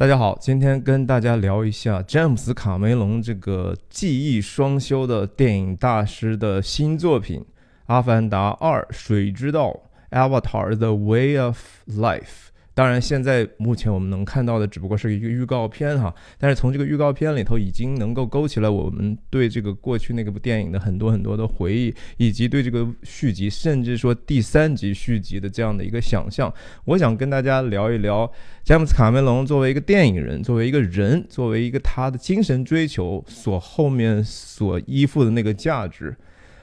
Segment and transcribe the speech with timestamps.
[0.00, 7.40] 大家好，今天跟大家聊一下詹姆斯·卡梅隆这个技艺双修的电影大师的新作品
[7.84, 9.78] 《阿凡达二：水之道》
[10.16, 12.48] （Avatar: The Way of Life）。
[12.72, 26.52] 当然，现在目前我们能看到的只不过是一个预告片哈，但是从这个预告片里头已经能够勾起了我们对这个过去那个部电影的很多很多的回忆，以及对这个续集，甚至说第三集续集的这样的一个想象。
[26.84, 28.30] 我想跟大家聊一聊
[28.64, 36.16] 詹姆斯·卡梅隆作为一个电影人，作为一个人，作为一个他的精神追求所后面所依附的那个价值。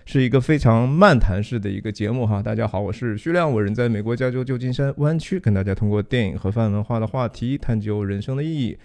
[0.09, 8.77] 是一个非常漫谈式的一个节目哈，大家好，我是徐亮，我人在美国加州旧金山湾区，跟大家通过电影和泛文化的话题探究人生的意义。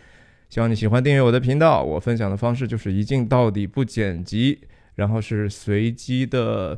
[0.50, 4.58] 希望你喜欢订阅我的频道，我分享的方式就是一镜到底不剪辑，
[4.96, 6.76] 然后是随机的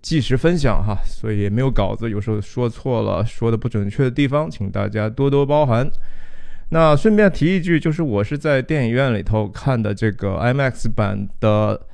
[0.00, 5.90] 即时分享哈，所以也没有稿子，有时候说错了，说的不准确的地方，请大家多多包涵。
[6.68, 11.88] 那顺便提一句，就是我是在电影院里头看的这个 IMAX 版的。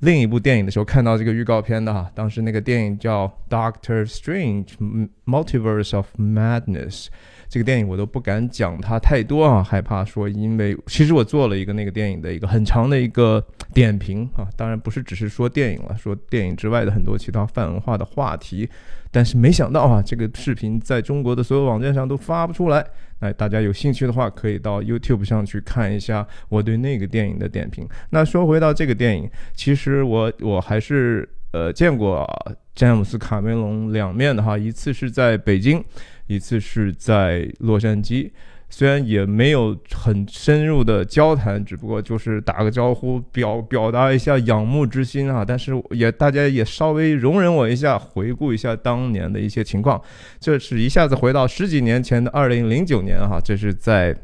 [0.00, 7.06] 另一部电影的时候看到这个预告片的哈，当时那个电影叫《Doctor Strange Multiverse of Madness》，
[7.48, 18.68] 这个电影我都不敢讲它太多啊，害怕说因为其实我做了一个那个电影的一个很长的一个点评啊，当然不是只是说电影了，说电影之外的很多其他泛文化的话题。
[19.10, 22.84] 但是没想到啊，这个视频在中国的所有网站上都发不出来。
[23.20, 27.88] 那大家有兴趣的话，可以到 YouTube 上去看一下我对那个电影的点评。
[28.10, 32.28] 那说回到这个电影，其实我我还是呃见过
[32.74, 35.82] 詹姆斯·卡梅隆两面的哈，一次是在北京，
[36.28, 38.30] 一次是在洛杉矶。
[38.70, 45.42] 虽然也没有很深入的交谈，只不过就是打个招呼，表表达一下仰慕之心啊。
[45.42, 49.98] 但是也大家也稍微容忍我一下，回顾一下当年的一些情况。
[50.38, 54.14] 这是一下子回到十几年前的二零零九年哈，这是在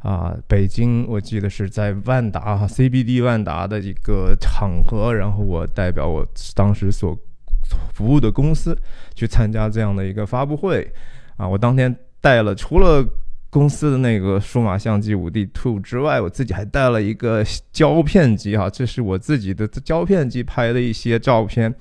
[0.00, 7.18] 啊北京，我记得是在万达哈 CBD 万达的一个场合，然后我代表我当时所
[7.94, 8.76] 服务的公司
[9.14, 10.90] 去参加这样的一个发布会
[11.36, 11.94] 啊，我当天。
[12.20, 13.06] 带了除了
[13.48, 21.72] 公司的那个数码相机五 D Two 之外，我自己还带了一个胶片机哈，这是我自己的胶片机拍的一些照片，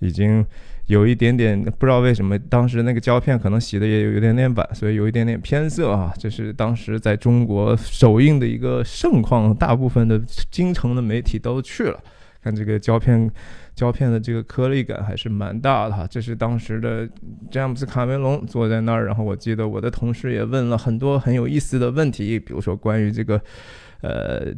[0.00, 0.44] 已经
[0.88, 6.12] 有一点点不知道为什么，当时那个胶片可能洗的也有有点点晚，所以有一点点偏色啊。
[6.18, 10.20] 这是当时在中国首映的一个盛况，大部分的
[10.50, 11.98] 京城的媒体都去了，
[12.42, 13.30] 看这个胶片。
[13.74, 17.08] 胶片的这个颗粒感还是蛮大的哈，这是当时的
[17.48, 23.40] 詹姆斯卡梅隆坐在那儿，然后我记得我的同事也问了很多很有意思的问题，比如说关于这个，
[24.00, 24.52] 呃，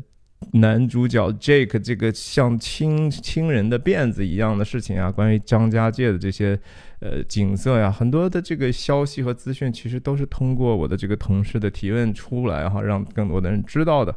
[0.52, 6.58] 男主角 Jake 这个像亲亲人的辫子一样的事情啊，关于张家界的这些
[7.00, 14.16] 呃景色呀，很多的这个消息和资讯其实都是通过我的这个同事的提问出来哈，让更多的人知道的。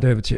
[0.00, 0.36] 对不起。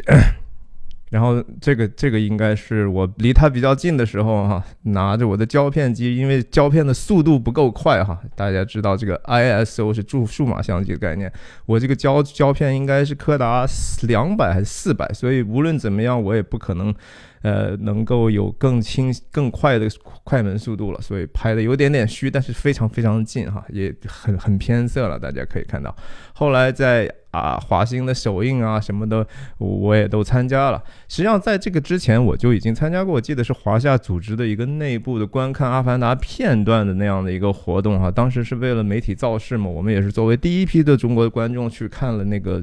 [1.11, 8.19] 然后这个这个应该是我离它比较近的时候哈，拿着我的胶片机，因为胶片的速度不够快哈。
[8.35, 11.31] 大家知道这个 ISO 是注数码相机的概念，
[11.67, 13.67] 我这个胶胶片应该是柯达
[14.07, 16.91] 两百还是四百，所以无论怎么样，我也不可能。
[17.43, 19.87] 呃，能够有更轻、更快的
[20.23, 25.17] 快门速度了，所以拍的有点点虚，但是非常非常近哈，也很很偏色了。
[25.17, 25.95] 大家可以看到，
[26.33, 29.25] 后来在啊华星的首映啊什么的，
[29.57, 30.81] 我也都参加了。
[31.09, 38.11] 实际上，在这个之前我就已经参加过，我记得是华夏组织的一个内部的观看《阿凡达》片段的那样的一个活动哈。
[38.11, 42.61] 当时是为了媒体造势嘛，我们也是作为第一批的中国观众去看了那个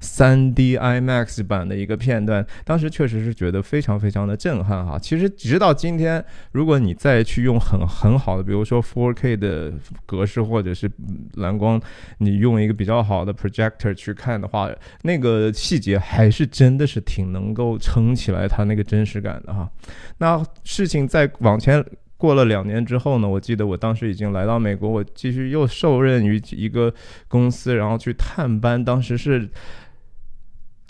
[0.00, 4.20] 3D IMAX 版的一个片段，当时确实是觉得非常非常。
[4.20, 9.72] 的震撼哈，其实直到今天，如果你再去用很很好的，比如说 4K 的
[10.04, 10.88] 格式或者是
[11.36, 11.80] 蓝光，
[12.18, 14.70] 你用一个比较好的 projector 去看的话，
[15.02, 19.70] 那个细节还是真的是挺能够撑起来它那个真实感的哈。
[20.18, 21.84] 那事情再往前
[22.16, 26.92] 过了两年之后呢，我记得我当时已经来到美国，我继续又受任于一个
[27.28, 29.48] 公司，然后去探班，当时是。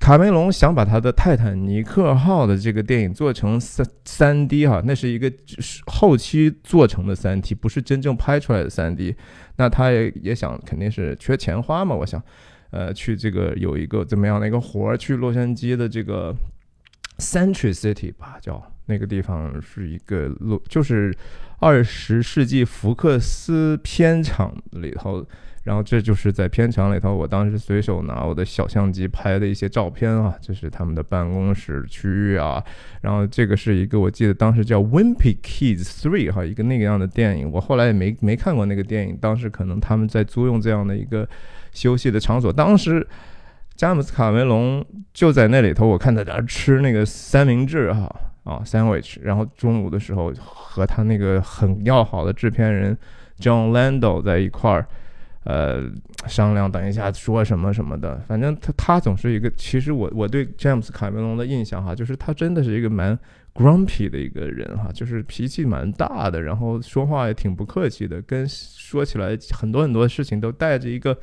[0.02, 5.30] 卡梅隆想把他的《泰坦尼克号》的这个电影做成三三 D 哈，那是一个
[5.88, 9.14] 后期做成的三 D，不是真正拍出来的三 D。
[9.56, 11.94] 那他也也想，肯定是缺钱花嘛。
[11.94, 12.20] 我想，
[12.70, 16.34] 呃，去这个有一个怎么样的一个活儿，去洛杉矶的这个
[17.18, 21.16] Century City 吧，叫那个地方是一个洛，就是
[21.58, 25.26] 二十世纪福克斯片场里头。
[25.62, 32.64] 然后这就是在片场里头，我当时随手拿我的小相机拍的一些照片啊，这是他们的办公室区域啊。
[33.02, 37.52] 然后这个是一个我记得当时叫《Wimpy Kids Three》哈，一个那个样的电影。
[37.52, 41.28] 我后来也没没看过那个电影，当时可能他们在租用这样的一个
[41.72, 42.52] 休息的场所。
[42.52, 43.06] 当时
[43.74, 48.14] 詹姆斯卡梅隆就在那里头，我看他在那吃那个三明治哈
[48.44, 52.96] 啊 sandwich，然后中午的时候和他那个很要好的制片人
[53.38, 54.86] John Lando 在一块儿。
[55.44, 55.82] 呃，
[56.26, 63.18] 商量等一下说什么什么的，反正他他总是一个，其实我我对詹姆斯卡梅隆的印象哈，就是他真的是一个蛮
[63.54, 71.16] grumpy 的一个人哈，就是脾气蛮大的，然后说话也挺不客气的，跟说起来很多很多事情都带着一个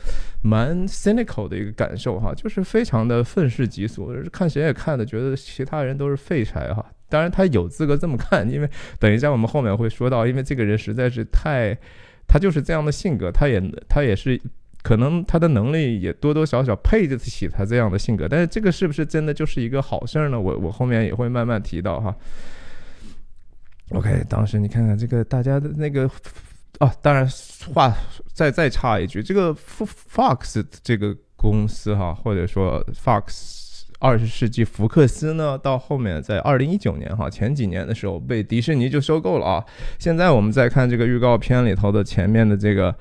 [0.44, 6.85] 蛮 cynical 的一个感受哈，就是非常的愤世嫉俗，看谁也看的觉得其他人都是废柴哈。
[7.09, 8.69] 当然他有资格这么看，因为
[9.00, 11.77] 等一下我们后面会说到，因为这个人实在是太。
[12.29, 13.57] 他就是这样的性格，他也
[13.88, 14.38] 他也是，
[14.88, 20.39] 可能他的能力也多多少少配得起他这样的性格，但是这个是不是真的就是一个好事儿呢？
[20.39, 22.16] 我我后面也会慢慢提到哈。
[23.89, 26.10] OK，当时你看看这个大家的那个，
[26.80, 27.28] 哦，当然
[27.74, 27.94] 话
[28.31, 33.66] 再再插一句，这个 Fox 这个公司哈，或者说 Fox。
[34.00, 39.66] 二十世纪福克斯呢，到后面在二零一九年哈前几年的时候被迪士尼就收购了啊。
[39.98, 42.95] 现在我们再看这个预告片里头的前面的这个，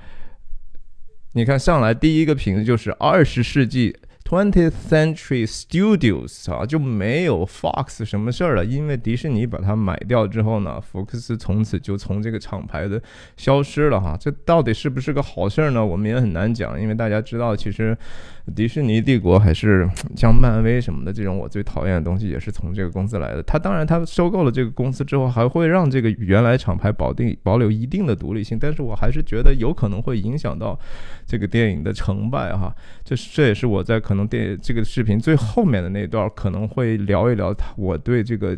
[1.37, 3.95] 你看上来第一个瓶子就是二十世纪。
[4.27, 13.01] Twentieth Century Studios 啊，就没有 Fox 什么事儿了，因为迪士尼把它买掉之后呢，福克斯从此就从这个厂牌的
[13.37, 14.17] 消失了哈。
[14.19, 15.85] 这到底是不是个好事儿呢？
[15.85, 17.97] 我们也很难讲，因为大家知道，其实
[18.55, 23.41] 迪士尼帝国还是像漫威什么的这种我最讨厌的东西，也是从这个公司来的。
[23.41, 30.79] 他当然，他收购了这个公司之后，还会让这个原来厂牌保定保留一定的独立性，但是我还是觉得有可能会影响到
[31.25, 32.71] 这个电影的成败哈。
[33.03, 34.27] 这这也是我在可能。
[34.27, 38.53] 电这个视频最后面的那段可能会聊一聊他我对这个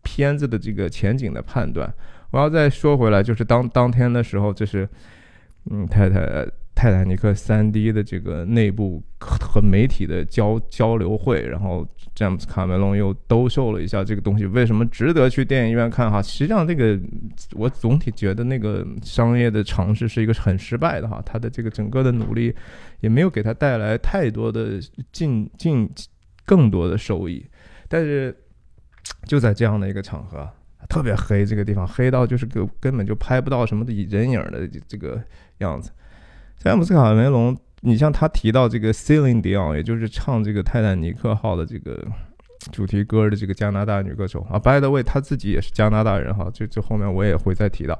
[0.00, 1.92] 片子的这个前景的判断。
[2.30, 4.88] 我要再说回来，就是当当天的时候，就是
[5.70, 6.46] 嗯，太太
[6.78, 11.84] 泰坦尼克三 D 的这个内部和媒体的交交流会，然后
[12.14, 16.22] 詹姆斯卡梅隆又兜售了一下这个东西，为什么值得去电影院看哈？
[16.22, 16.96] 实际上，这个
[17.54, 22.54] 我总体觉得那个商业的尝试是一个很失败的哈，他的这个整个的努力。
[23.00, 24.80] 也没有给他带来太多的
[25.12, 25.88] 进进
[26.44, 27.46] 更多的收益，
[27.88, 28.36] 但是
[29.24, 30.48] 就在这样的一个场合，
[30.88, 35.22] 特别黑，这个地方黑到就是根根本就拍不到什么的人影的这个
[35.58, 35.92] 样子。
[36.58, 42.04] 詹姆斯卡梅隆，你像他提到这个 Celine Dion，也就是唱这个泰坦尼克号的这个
[42.72, 47.98] 主题歌的这个加拿大女歌手啊，By the way，他自己也是加拿大人哈，这这后面我也会再提到。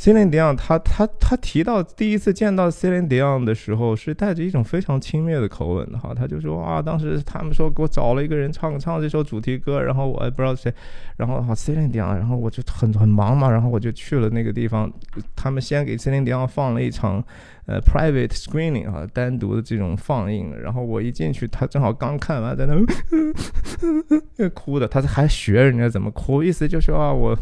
[0.00, 10.72] C e l i n Dion，他他他提到第一次见到 c e l i n Dion 的时候，是带着一种非常轻蔑的口吻的哈，他就说啊，当时他们说给我找了一个人唱唱这首主题歌，然后我也不知道谁，
[11.18, 14.90] 然后好 c e l i n Dion，然后我就很很忙嘛，然后我就去了那个地方，
[15.36, 17.22] 他们先给 c e l i n Dion 放了一场
[17.66, 27.36] 呃 private screening 哈，单独的这种放映，然后我一进去，他正好刚看完，在那 哭的，他还学人家怎么哭，意思就是啊我。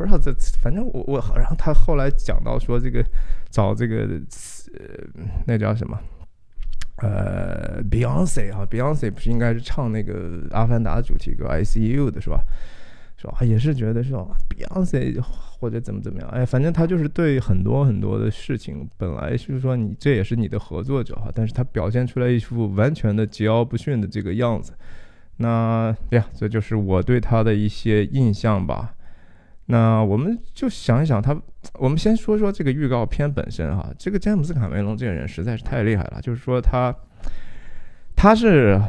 [0.00, 3.04] 不知道这，反正我我，然后他后来讲到说这个
[3.50, 4.08] 找这个
[4.72, 5.04] 呃
[5.46, 5.98] 那叫什么
[7.02, 10.14] 呃 Beyonce 哈，Beyonce 不是应该是唱那个
[10.54, 12.40] 《阿凡达》主题歌 I C U 的是吧？
[13.18, 13.40] 是吧？
[13.42, 16.30] 也是觉得是？Beyonce 或者怎么怎么样？
[16.30, 24.72] 哎，反正他就是对很多很多的事情，本来是说你这也是你的合作者哈，但是他表现出来一副完全的桀骜不驯的这个样子。
[25.36, 28.94] 那呀，这就是我对他的一些印象吧。
[29.70, 31.40] 那我们就想一想他，
[31.74, 33.88] 我们先说说这个预告片本身哈。
[33.96, 36.92] 这个詹姆斯卡梅隆这个人实在是太厉害了，就是说他，
[38.16, 38.80] 他是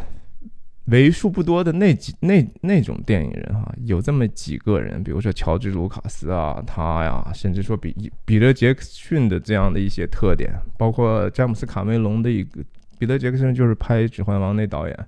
[0.86, 12.64] 为数不多的那几那那种电影人哈，有这么几个人，比如说乔治卢卡斯啊，他呀，甚至说比彼得杰克逊的这样的一些特点，包括詹姆斯卡梅隆的一个
[12.98, 15.00] 彼得杰克逊就是拍《指环王》那导演，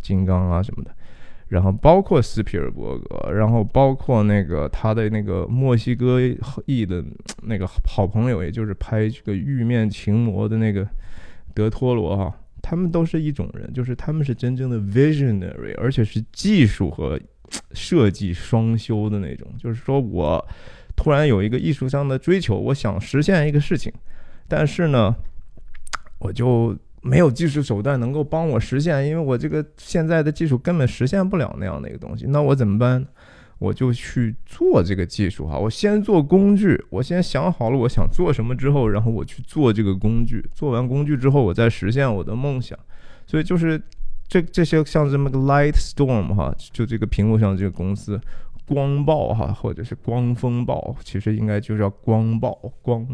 [0.00, 0.94] 金刚啊什么的。
[1.48, 6.20] 然后包括斯皮尔伯格，然后包括那个他的那个墨西哥
[6.66, 7.02] 裔的
[7.42, 10.86] 那个好朋友，也就是拍这个《玉面情魔》的那个
[11.54, 17.18] 德托罗哈，他们都是一种人，就是他们是真正的 visionary，而且是技术和
[17.72, 19.48] 设计双修的那种。
[19.58, 20.46] 就是说我
[20.94, 23.90] 突然有一个艺术上的追求，我想实现一个事情，
[24.46, 25.14] 但是呢，
[26.18, 26.76] 我就。
[27.02, 32.26] 没有技术手段能够帮我实现，因为我这个现在的技术根本实现不了那样的一个东西。
[32.28, 33.06] 那我怎么办？
[33.58, 35.58] 我就去做这个技术哈。
[35.58, 40.44] 我先做工具，我先想好了我想做什么之后，然后我去做这个工具。
[40.54, 42.78] 做完工具之后，我再实现我的梦想。
[43.26, 43.82] 所以就是
[44.28, 48.20] 这这些像这么个 Light Storm 哈，就这个屏幕上这个公司
[48.64, 53.04] 光暴哈，或者是光风暴，其实应该就叫光暴光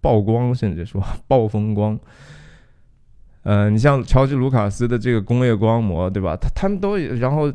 [0.00, 1.98] 曝光，甚至说暴风光。
[3.42, 6.36] 呃，你像乔治·卢卡斯的这个工业光魔，对吧？
[6.36, 7.52] 他他们都然后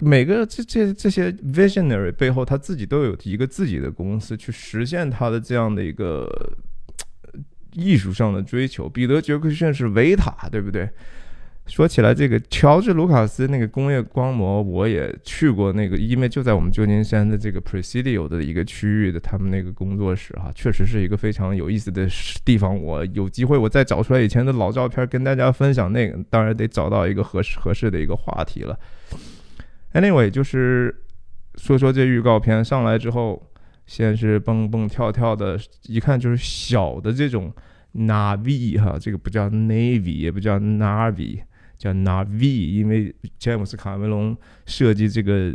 [0.00, 6.28] 每个这这这些 visionary 背后，他自己都有一个自己的公司去实现他的这样的一个
[7.72, 8.88] 艺术上的追求。
[8.88, 10.88] 彼得·杰克逊是维塔，对不对？
[11.66, 22.06] 说起来，这个乔治·卢卡斯那个工业光魔，我也去过那个，因为就在我们旧金山的这个 Presidio 的一个区域的他们那个工作室哈，确实是一个非常有意思的
[22.44, 22.80] 地方。
[22.80, 28.78] 我有机会我再找出来以前的老照片跟大家分享那个，当然得找到一个合适合适的一个话题了。
[29.92, 30.94] Anyway，就是
[31.56, 33.50] 说说这预告片上来之后，
[33.86, 35.58] 先是蹦蹦跳跳的，
[35.88, 37.52] 一看就是小的这种
[37.94, 41.40] Navi 哈，这个不叫 Navy，也不叫 Navi。
[41.78, 45.52] 叫 Navi，因为詹姆斯卡梅隆设计这个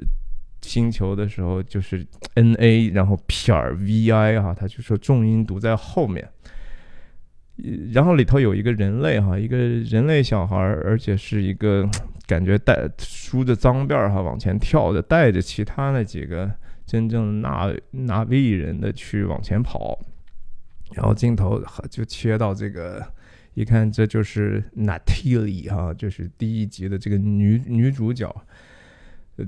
[0.61, 6.29] 星球的时候就是 N A，然后撇儿 V I 哈，他就说重音读在后面。
[7.91, 11.89] 然后里头有一个人类哈，一个人类小孩，而且是一个
[12.27, 16.49] 感觉带梳着脏辫哈，往前跳着，带着其他那几个
[16.85, 19.99] 真正纳纳 V 人的去往前跑。
[20.93, 23.05] 然后镜头就切到这个。
[23.53, 28.33] 一看，这就是 Natalie 哈，就是第一集的这个女女主角。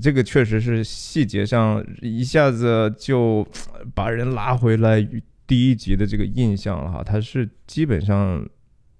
[0.00, 3.46] 这个确实是细节上一下子就
[3.94, 5.06] 把人拉回来
[5.46, 7.02] 第一集的这个印象了哈。
[7.02, 8.48] 它是基本上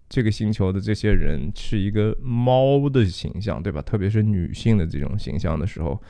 [0.09, 3.83] 这个星球的这些人是一个猫的形象，对吧？
[3.83, 6.01] 特别是女性的这种形象的时候。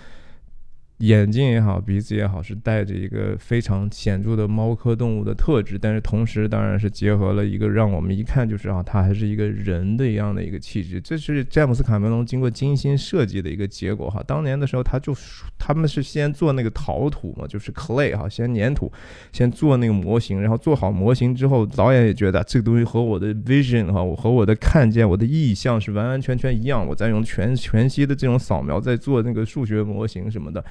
[1.07, 11.01] 眼睛也好，鼻子也好，是带着一个非常显著的猫科动物的特质，但是同时当然是结合了一个让我们一看就知道它还是一个人的一样的一个气质。
[11.01, 14.23] 这是詹姆斯卡梅隆经过精心设计的一个结果哈。
[14.27, 15.15] 当年的时候，他就
[15.59, 18.91] 他们是先做那个陶土嘛，就是 clay 哈，先粘土，
[19.33, 26.87] 先做那个模型，然后做好模型之后，导演也觉得这个东西和我的 vision 哈，我和我的看见，我的意向是完完全全一样。
[26.87, 30.65] 我再用全全息的这种扫描，在做那个数学模型什么的。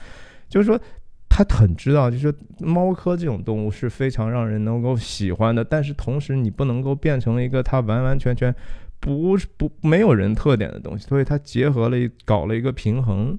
[0.54, 0.80] 就是说，
[1.28, 8.54] 他很知道，就是猫科这种动物是非常让人能够喜欢的，但是同时你不能够变成一个它完完全全
[9.00, 13.36] 不不没有人特点的东西，所以它结合了搞了一个平衡，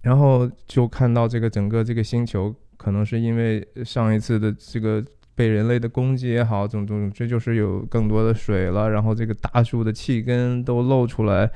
[0.00, 11.50] 然后就看到这个整个这个星球，可能是因为上一次的这个被人类的攻击也好，种种，这就是有更多的水了，然后这个大树的气根都露出来。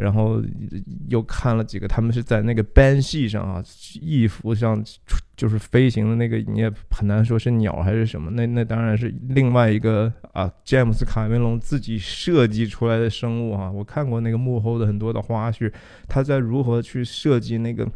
[0.00, 0.42] 然后
[1.08, 3.62] 又看了几个，他们是在那个班系上啊，
[4.00, 4.82] 翼服上
[5.36, 8.30] 就是飞行的那个，你也很难说是鸟还是什么。
[8.30, 13.70] 那那当然是另外一个啊，詹姆斯卡梅隆自己设计出来的生物啊。
[13.70, 15.72] 我看过那个幕后的很多的花絮，
[16.08, 17.86] 他在如何去设计那个。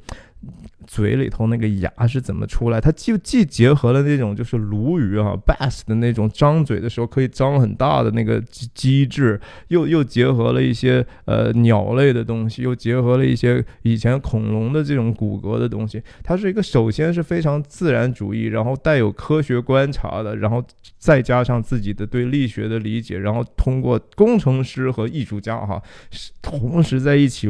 [0.87, 2.81] 嘴里头那个牙是怎么出来？
[2.81, 16.03] 它就既结合了那种就是鲈鱼啊，bass 的那种张嘴的时候可以张很大的那个机机制，又又结合了一些呃鸟类的东西，又结合了一些以前恐龙的这种骨骼的东西。
[16.23, 20.63] 它是一个首先是非常自然主义，然后带有科学观察的，然后
[20.99, 25.83] 再加上自己的对力学的理解，然后通过工程师和艺术家哈
[26.43, 27.45] 同时在一起。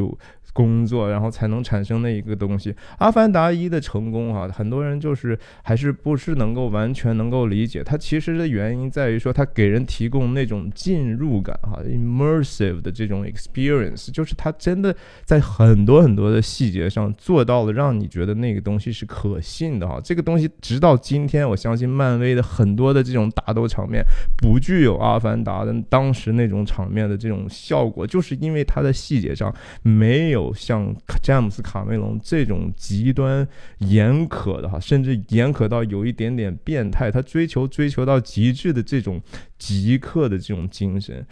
[0.55, 2.73] 工作，然后才能产生的一个东西。
[2.97, 7.83] 阿凡达一的成功，哈，很多人就是还是不是能够完全能够理解。
[7.83, 14.95] 它其实的原因在于说，它给人提供那种进入感，哈，immersive 的这种 experience，就是它真的
[15.25, 19.99] 在很多很多的细节上做到了，让你觉得那个东西是可信的，哈。
[20.01, 24.01] 这个东西直到今天，我相信漫威的很多的这种打斗场面
[24.37, 30.44] 不具有阿凡达的当时那种场面的这种效果，就是因为它的细节上没有。
[30.53, 33.47] 像詹姆斯卡梅隆这种极端
[33.79, 39.21] 严苛的哈，甚至严苛到有一点点变态，他追求追求到极致的这种
[39.57, 41.25] 极客的这种精神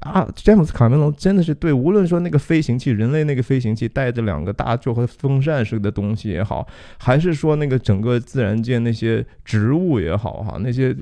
[0.00, 6.66] 啊，詹姆斯卡梅隆真的是对，无论说那个飞行器，人类那个飞行器带着两个大就和风扇似的东西也好，
[6.98, 10.96] 还是说那个整个自然界那些植物也好哈，那些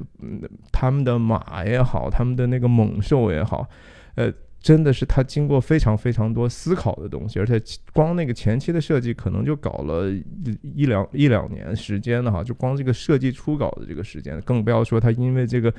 [0.72, 3.68] 他们的马也好，他们的那个猛兽也好，
[4.16, 4.32] 呃。
[4.64, 7.60] 真的是他经过非常非常多思考的东西，而且
[7.92, 10.10] 光那个前期的设计可能就搞了
[10.62, 15.70] 一两一两年时间了哈，就光这个设计初稿的这个时间，更不要说他因为这个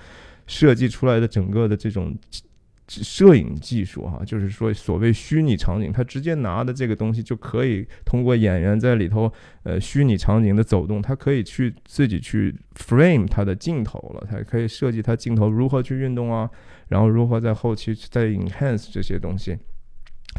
[0.46, 2.16] 设计出来的整个的这种
[2.88, 16.48] 摄影技术哈，就是说所谓虚拟场景，他直接拿的这个东西就可以通过演员在里头呃虚拟场景的走动，他可以去自己去 frame 他的镜头了，他可以设计他镜头如何去运动啊，
[16.88, 19.58] 然后如何在后期再 enhance 这些东西。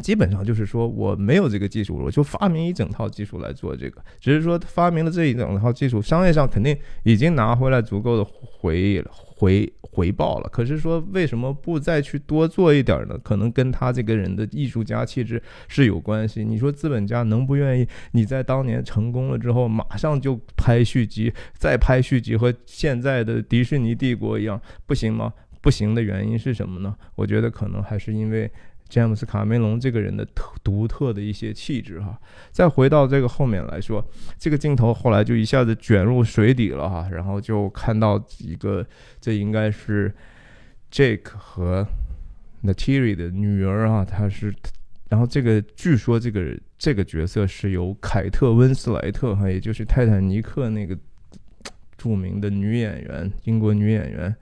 [0.03, 3.99] 基本上就是说，我没有这个技术，我就发明一整套技术来做这个。
[4.19, 10.47] 只是说发明了这一整套技术，商业上肯定已经拿回来足够的回回回报了。
[10.49, 13.17] 可是说为什么不再去多做一点呢？
[13.23, 16.45] 可能跟他这个人的艺术家气质是有关系。
[16.45, 25.33] 你说资本家能不愿意你在当年成功了之后，马上就拍续集，再拍续集，和现在的迪士尼帝国一样，不行吗？
[25.61, 26.95] 不行的原因是什么呢？
[27.15, 28.49] 我觉得可能还是因为。
[28.89, 32.17] 詹姆斯·卡梅隆这个人的特独特的一些气质哈，
[32.51, 34.01] 再回到这个后面来说，
[34.39, 38.87] 这个镜头后来就一下子卷入水底了哈，然后就看到一个，
[39.19, 40.09] 这应该是
[40.89, 41.85] Jake 和
[42.63, 44.55] Natiri 的女儿啊，她是，
[45.09, 50.97] 然后这个据说这个这个角色是由凯特·温斯莱特哈，也就是泰坦尼克那个
[51.97, 54.33] 著名的女演员，英国女演员。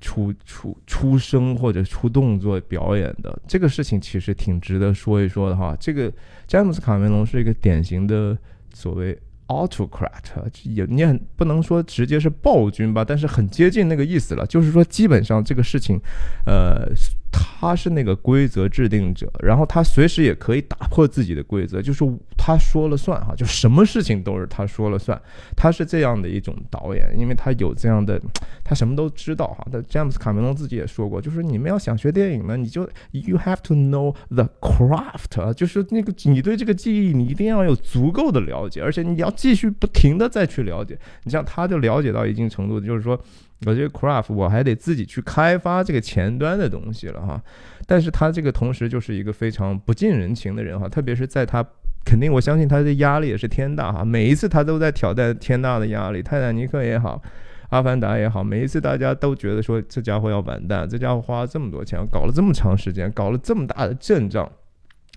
[0.00, 5.76] 出出出声或者出动作表演的这个事情，其实挺值得说一说的哈。
[5.80, 6.12] 这个
[6.46, 8.36] 詹姆斯卡梅隆是一个典型的
[8.72, 10.22] 所谓 autocrat，
[10.64, 14.46] 也你很不能说直接是暴君吧，但是很接近那个意思了。
[14.46, 16.00] 就是说，基本上这个事情，
[16.46, 16.88] 呃。
[17.32, 22.04] 他是那个规则制定者，然后他随时也可以打破自己的规则，就是
[22.36, 25.20] 他说了算哈，就什么事情都是他说了算。
[25.56, 28.20] 他是这样的一种导演，因为他有这样的，
[28.62, 29.66] 他什么都知道哈。
[29.72, 40.98] 他詹姆斯卡梅隆自己也说过，就是你们要想学电影呢，你就 you have to know the craft，就是那个你对这个技艺你一定要有足够的了解，而且你要继续不停的再去了解。
[41.24, 43.18] 你像他就了解到一定程度，就是说。
[43.64, 47.42] 我这个 craft 我还得自己去开发这个前端的东西了哈，
[47.86, 51.64] 但是他这个同时就是一个非常不近人情的人哈，特别是在他
[52.04, 57.22] 肯定我相信他的压力也是天大哈，每一次他都在挑战天大的压力，泰坦尼克也好，
[57.70, 64.50] 阿凡达也好，每一次大家都觉得说这家伙要完蛋，这家伙花了这么多钱，搞了这么长时间，搞了这么大的阵仗。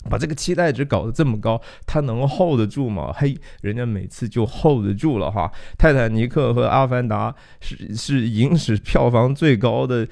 [0.10, 3.12] 把这个期待值搞得这么高，他能 hold 得住吗？
[3.16, 5.52] 嘿，人家每次就 hold 得住了哈。
[5.78, 10.08] 泰坦尼克和阿凡达是是影史票房最高的，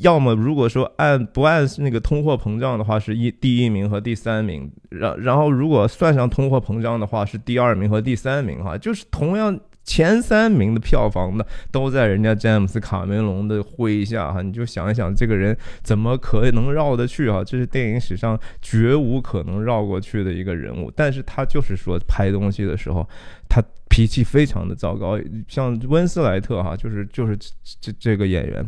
[0.00, 4.70] 要么如果说按不按那个通货膨胀的话，是一第一名和第三名。
[4.90, 9.58] 然然后如果算上通货膨胀的话，是第二名和第三名哈，就是同样。
[9.88, 17.42] 前三名的票房的都在人家詹姆斯卡梅隆的麾下哈，你就想一想，这个人怎么可能绕得去哈？
[17.42, 20.92] 这是电影史上绝无可能绕过去的一个人物。
[20.94, 23.08] 但是他就是说拍东西的时候，
[23.48, 25.18] 他脾气非常的糟糕。
[25.48, 27.34] 像温斯莱特哈，就是就是
[27.80, 28.62] 这这个演员，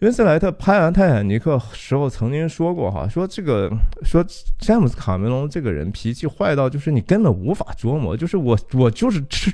[0.00, 3.70] 温斯莱特拍完《泰坦尼克》时候曾经说过哈，说这个
[4.02, 4.24] 说
[4.58, 9.52] 詹姆斯卡梅隆这个人脾气坏到就是你根本无法捉摸，就是我我就是吃。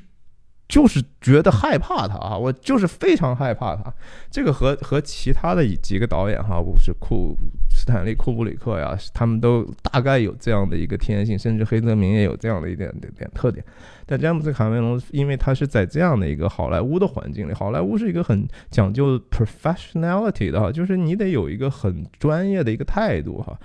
[0.67, 3.93] 就是觉得害怕他啊，我就是非常害怕他。
[4.31, 7.37] 这个和和其他的几个导演哈，我是库
[7.71, 13.65] 斯坦利库布里克呀，他们都大概有这样的一个天性，甚至黑泽明也有这样的一点点点特点。
[14.07, 23.59] 但詹姆斯卡梅隆，因为他是在这样的一个好莱坞的环境里，好莱坞是一个很讲究 professionality 的哈，就是你得有一个很专业的一个态度哈。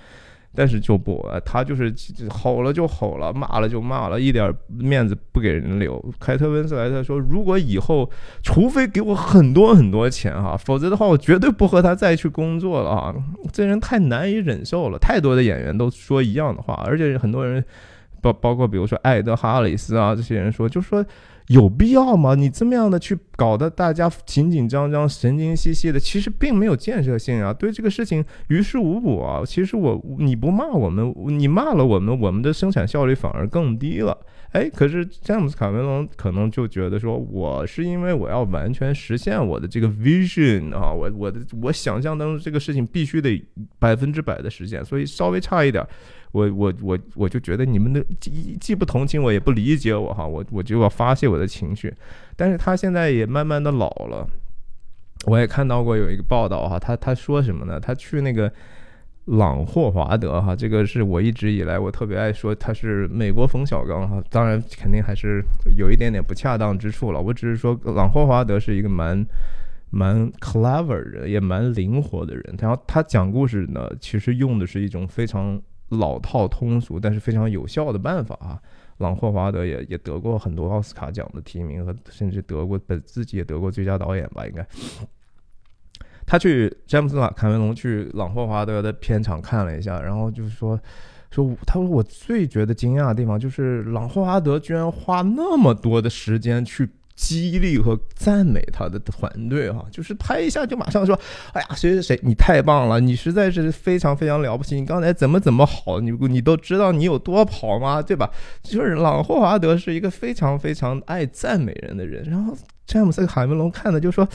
[0.56, 1.94] 但是就不，他就是
[2.30, 6.04] 吼了就吼了，骂了就骂了，一点面子不给人留。
[6.20, 8.10] 凯特温斯莱特说：“如果以后，
[8.42, 13.14] 除非给我很多很多钱哈，否则的话，我绝对不和他再去工作了啊！
[13.54, 14.98] 这人太难以忍受了。
[14.98, 17.64] 太多的演员都说一样的话，而且很多人，
[18.22, 21.06] 包包括比如说艾德哈里斯啊这些人说，就说。”
[21.50, 22.36] 有必要吗？
[22.36, 29.42] 你这么样的去搞得大家紧紧张张、神经兮兮的，其实并没有建设性啊，对这个事情于事无补啊。
[29.44, 34.16] 其实我你不骂我们，你骂了我们，我们的生产效率反而更低了。
[34.52, 43.44] 哎，可是詹姆斯卡梅隆可能就觉得说，我是因为我要完全实现我的这个 vision 啊，我我的我想象当中这个事情必须得
[43.80, 45.84] 百分之百的实现，所以稍微差一点，
[46.32, 51.94] 我我我我就觉得你们的既既不同情我，也不理解我哈，我我就要发泄我的情绪。
[52.36, 54.28] 但是他现在也慢慢的老了，
[55.26, 57.80] 我也看到过有一个报道哈，他他说什么呢？
[57.80, 58.52] 他去那个。
[59.38, 65.44] 朗霍华德哈，这个是我一直以来我特别爱说他是美国冯小刚哈，当然肯定还是
[65.78, 67.22] 有一点点不恰当之处了。
[67.22, 69.24] 我只是说朗霍华德是一个蛮
[69.92, 72.56] 蛮 clever 的，也蛮灵活的人。
[72.58, 78.62] 然后他讲故事呢，其实用的是一种非常老套通俗，但是非常有效的办法啊。
[78.98, 84.66] 朗霍华德也也得过很多奥斯卡奖的提名，和甚至得过本自己也得过最佳导演吧，应该。
[86.26, 90.80] 他去詹姆斯卡卡梅隆去朗霍华德的片场看了一下，然后就是说
[91.32, 96.90] 说他说我最觉得惊讶的地方就是朗霍华德居然花那么多的时间去。
[97.20, 101.20] 激励和赞美他的团队哈，就是拍一下就马上说，
[101.52, 108.02] 哎呀，谁谁谁，你太棒了，你实在是非常非常了不起，你刚才怎么怎么好，你你都知道你有多跑吗？
[108.02, 108.32] 对吧？
[108.64, 112.56] 就是朗霍华德是一个非常非常爱赞美人的人，然后。
[112.90, 114.28] 詹姆斯卡梅隆看的就说：“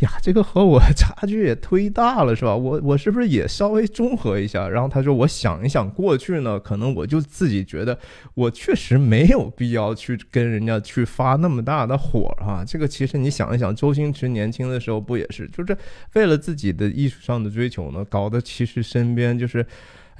[0.00, 2.54] 呀，这个和我差距也忒大了，是吧？
[2.54, 7.98] 我我是不是也稍微中和一下？”然后他说：“我想一想，过去呢，可能我就自己觉得
[8.34, 12.62] 我确实没有必要去跟人家去发那么大的火啊。
[12.62, 15.74] 这个其实你想一想，周星驰年轻的时候不也是，就是
[16.12, 19.64] 为了自己的艺术上的追求呢，搞得其实身边就是。”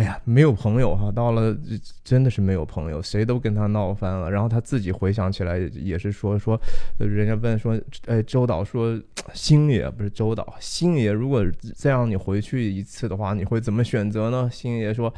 [0.03, 1.57] 哎呀，没有朋友哈，到了
[2.03, 4.29] 真的是没有朋友，谁都跟他闹翻了。
[4.29, 6.61] 然后他自己回想起来，也是说说，
[6.99, 9.01] 人家问说，哎，周导说，
[9.33, 14.51] 星爷不是周导，星爷如果再让你回去一次的话，你会怎么选择呢？
[14.53, 15.15] 星爷说，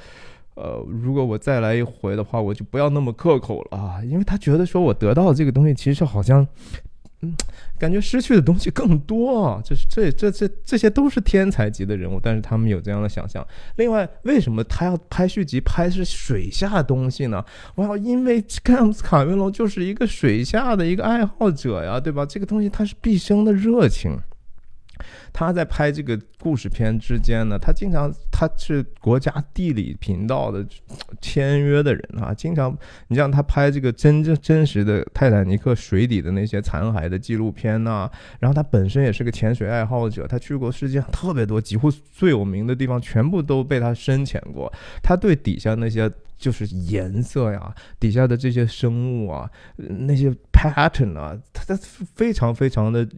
[0.54, 6.46] 呃，如果我再来一回的话，我就不要那么刻口了啊，因为他觉得说我得到这个东西，其实好像。
[7.20, 7.34] 嗯，
[7.84, 13.46] 感觉失去的东西更多，这是这这这这些都是天才级的人物，但是他们有这样的想象。
[13.76, 17.44] 另外，为什么他要拍续集，拍是水下东西呢？
[17.74, 22.24] 哇，因为詹姆斯卡梅隆就是一个水下的一个爱好者呀，对吧？
[22.24, 24.18] 这个东西他是毕生的热情。
[25.32, 30.64] 他在拍这个故事片之间呢，他经常他是国家地理频道的
[31.20, 32.76] 签约的人啊，经常
[33.08, 51.80] 你像他拍这个真正真实的泰坦尼克水底的那些残骸的纪录片呐，然后他本身也是个潜水爱好者，他去过世界上特别多，几乎最有名的地方全部都被他深潜过，他对底下那些就是颜色呀，底下的这些生物啊，那些 pattern 啊，他他
[52.14, 53.08] 非常非常的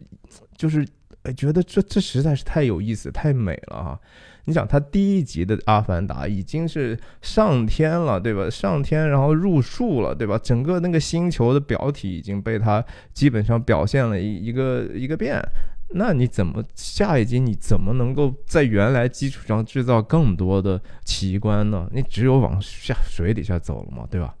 [0.55, 0.87] 就是。
[1.35, 3.99] 觉得这这实在是太有意思、太美了啊！
[4.45, 8.49] 你想，他第一集的《阿凡达》已经是上天了，对吧？
[8.49, 10.39] 上天，然后入树了，对吧？
[10.41, 12.81] 整个那个星球的表体已经被他
[13.13, 15.41] 基本上表现了一一个一个遍。
[15.89, 21.89] 那你怎么下一集你怎么能够在原来基础上制造更多的奇观呢？
[21.93, 24.33] 你只有往下水底下走了嘛，对吧？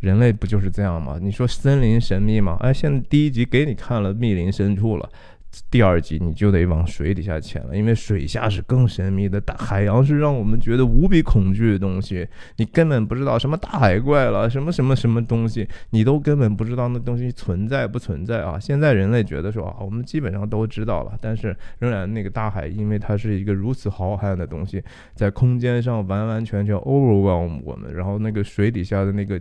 [0.00, 1.18] 人类不就是这样吗？
[1.20, 2.56] 你说森林神秘吗？
[2.60, 5.08] 哎，现在第一集给你看了密林深处了。
[5.70, 12.26] 第二集你就得往水底下潜了，因为水下是更神秘的，大海洋是让我们觉得无比恐惧的东西。
[12.56, 18.58] 你根本不知道什么大海怪了，什么什么什么东西，你都根本不知道那东西存在不存在啊！
[18.58, 24.82] 现在人类觉得说啊，我们基本上都知道了，但是仍然那个大海，因为它是一个如此浩瀚的东西，
[25.14, 29.38] 在空间上完完全全 overwhelm 我们，然后那个水底下的那个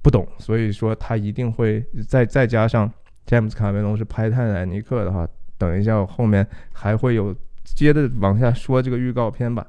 [0.00, 2.90] 不懂，所以说它一定会再再加上。
[3.26, 9.66] 詹姆斯卡梅隆是拍《泰坦尼克》的话，等一下，我后面还会有接着往下说这个预告片吧。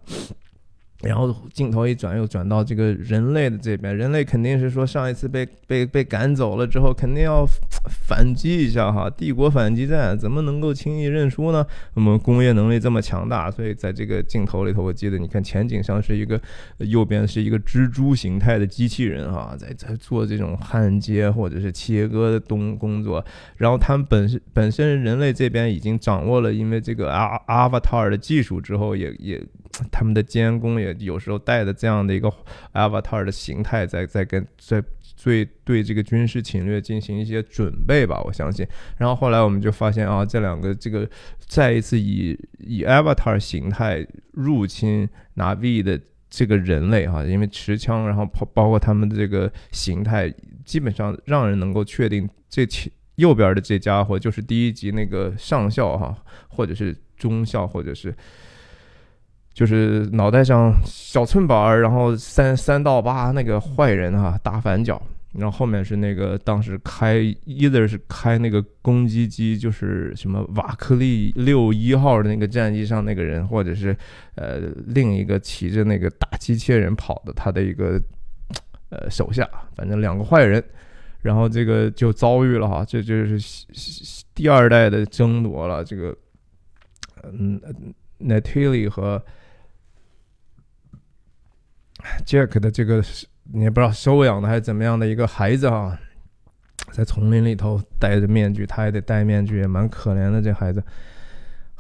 [1.01, 3.95] 然后镜头一转，又转到这个人类的这边。
[3.97, 7.43] 人类肯定是说，上一次被被被赶走了之后，肯定要
[7.89, 9.09] 反击一下哈。
[9.09, 11.65] 帝国反击战怎么能够轻易认输呢？
[11.93, 16.39] 我们工业能力这么强大，所以在这个镜头里头，我记得你看前景上是一个
[16.77, 23.23] 右边是一个蜘蛛形态的机器人哈，在在做这种焊接或者是切割的东工作。
[23.57, 29.41] 然后他们本身本身人类这边已经掌握了因为这个阿阿瓦塔尔的技术之后，也也。
[29.89, 32.29] 他们的监工也有时候带着这样的一个
[32.73, 34.83] avatar 的形态，在在跟在
[35.23, 38.67] 对对这个军事侵略进行一些准备吧，我相信。
[38.97, 50.33] 然后后来我们就发现啊，这两个这个再一次以以 avatar 形态入侵拿 V 的这个人类哈，因为持枪，然后包包括他们的这个形态，
[50.65, 52.67] 基本上让人能够确定这
[53.15, 56.15] 右边的这家伙就是第一集那个上校哈，
[56.47, 58.15] 或者是中校，或者是。
[59.53, 64.99] 就是脑袋上小寸板儿，然后三三到八那个坏人哈，大反角，
[65.33, 73.95] 然后后面是那个当时开，either 是开那个攻击机，就是什么瓦克利六一号的那个战机上那个人，或者是
[74.35, 78.01] 呃另一个骑着那个大机器人跑的他的一个
[78.89, 80.63] 呃手下，反正两个坏人，
[81.21, 83.37] 然后这个就遭遇了哈，这就是
[84.33, 86.15] 第二代的争夺了，这个
[87.23, 87.59] 嗯
[88.17, 89.21] ，Natalie 和。
[92.25, 93.03] Jack 的这个
[93.53, 95.97] 你也不知道收养的还是怎么样的一个孩子啊，
[96.91, 100.41] 在丛林里头戴着面具，他也得戴面具，也蛮可怜的。
[100.41, 100.83] 这孩子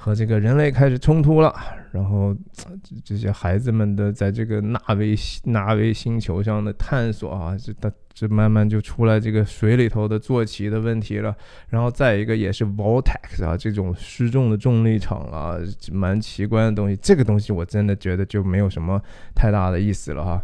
[0.03, 1.53] 和这个人类开始冲突了，
[1.91, 2.35] 然后
[2.81, 11.35] 这这些孩子们的在这个纳维纳维星球上的探索啊，这它这慢慢就出来这个水里头的坐骑的问题了。
[11.69, 15.55] 然后再一个也是 vortex 啊，这种失重的重力场啊，
[15.91, 16.97] 蛮奇观的东西。
[16.99, 18.99] 这个东西我真的觉得就没有什么
[19.35, 20.43] 太大的意思了哈。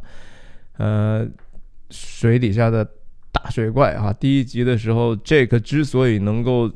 [0.78, 1.28] 呃，
[1.90, 2.88] 水底下的
[3.32, 6.72] 大水怪啊，第一集的时候，Jake 之所以能够，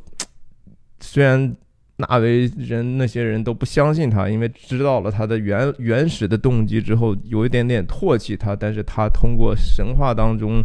[0.99, 1.55] 虽然。
[2.01, 8.55] 纳维人那些人都不相信他，因为知道了他的原原始的动机之后，有一点点唾弃他。
[8.55, 10.63] 但是他通过神话当中，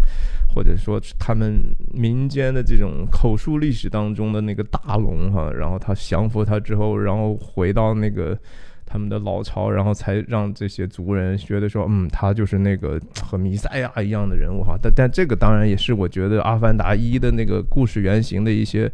[0.55, 1.61] 或者说他们
[1.92, 8.37] 民间的这种口述历史当中的那个大龙哈，然后他降服他之后，然后回到那个
[8.87, 14.77] 他们的老巢，然后才让这些族人觉得说，嗯，他就是那个和弥赛亚一样的人物哈。
[14.83, 18.90] 但但这个当然也是我觉得《阿凡达一》的那个故事原型的一些。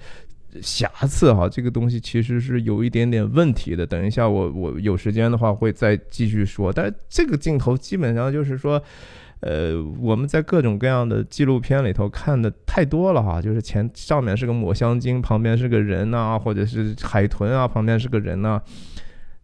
[0.60, 3.86] 瑕疵哈，这个东西其实是有一点点问题的。
[3.86, 6.72] 等一下，我我有时间的话会再继续说。
[6.72, 8.82] 但是这个镜头基本上就是说，
[9.40, 18.60] 呃，我们在各种各样的纪录片里头看的太多了哈，就是前上面是个抹香鲸，旁边是个人呐，或者是海豚啊，旁边是个人呐。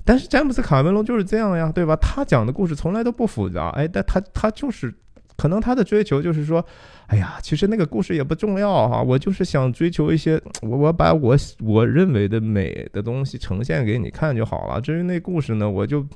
[0.04, 1.94] 但是詹姆斯卡梅隆就是这样呀，对吧？
[1.96, 4.94] 他讲的故事从来都不复杂，哎，但他他就是
[5.38, 6.62] 可能他的追求就是说。
[7.08, 14.78] 哎呀，其实那个故事也不重要哈，我就是想追求一些，我我把我我认为的美的东西呈现给你看就好了。
[14.78, 16.06] 至于那故事呢，我就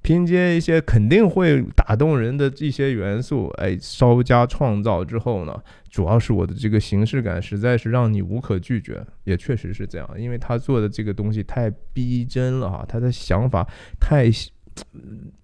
[0.00, 5.54] 拼接一些肯定会打动人的一些元素，哎，稍加创造之后呢，
[5.90, 13.68] 主要是我的这个形式感实在是让你无可拒绝，也确实是这样，因为他做的这个东西太逼真了哈，他的想法
[14.00, 14.30] 太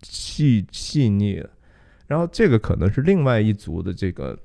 [0.02, 1.50] 细细腻了，
[2.06, 4.38] 然后这个可能是另外一族的这个。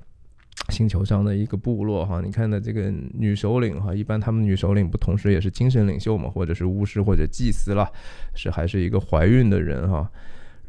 [0.68, 7.90] 星球上的一个部落哈，你看的这个女首领哈，一般他们女首领不同时也是精神领袖嘛，或者是巫师或者祭司了，
[8.34, 10.08] 是还是一个怀孕的人哈。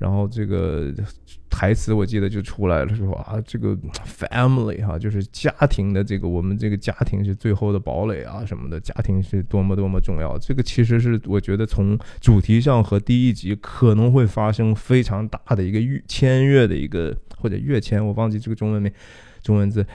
[0.01, 0.91] 然后这个
[1.47, 10.35] 台词我记得就出来了，说啊，这个 family 哈，就是家庭的这个我们这个家庭是最后的堡垒啊什么的，家庭是多么多么重要。
[10.39, 18.91] 这个其实是我觉得从主题上和第一集可能会发生非常大的一个越签约的一个或者跃迁，我忘记这个中文名。
[19.43, 19.85] 中文字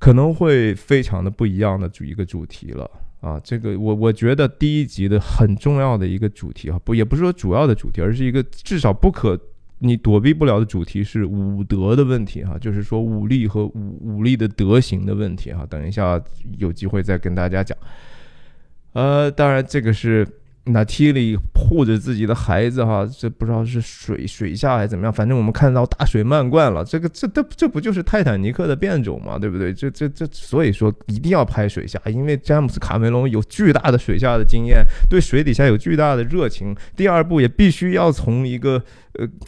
[0.00, 2.90] 可能会非常的不一样的主一个主题了
[3.22, 3.40] 啊！
[3.42, 9.40] 这个我我觉得第一集的很重要的一个主题啊，不也不是说主要的主题，而是一个至少不可
[9.78, 15.64] 你躲避不了的主题是武德的问题哈，就是说武力和武武力的德行的问题哈。
[15.70, 16.22] 等一下
[16.58, 17.78] 有机会再跟大家讲。
[18.92, 20.28] 呃，当然这个是。
[20.64, 29.74] 那 T 里护着自己的孩子哈，这不知道是水水下还是怎么样，反正我们看到大水漫灌了，这个这这这不就是泰坦尼克的变种嘛，对不对？
[29.74, 36.74] 这这这，所以说一定要拍水下，因为詹姆斯卡梅隆有巨大的水下的经验，对水底下有巨大的热情。
[36.94, 38.82] 第二部也必须要从一个。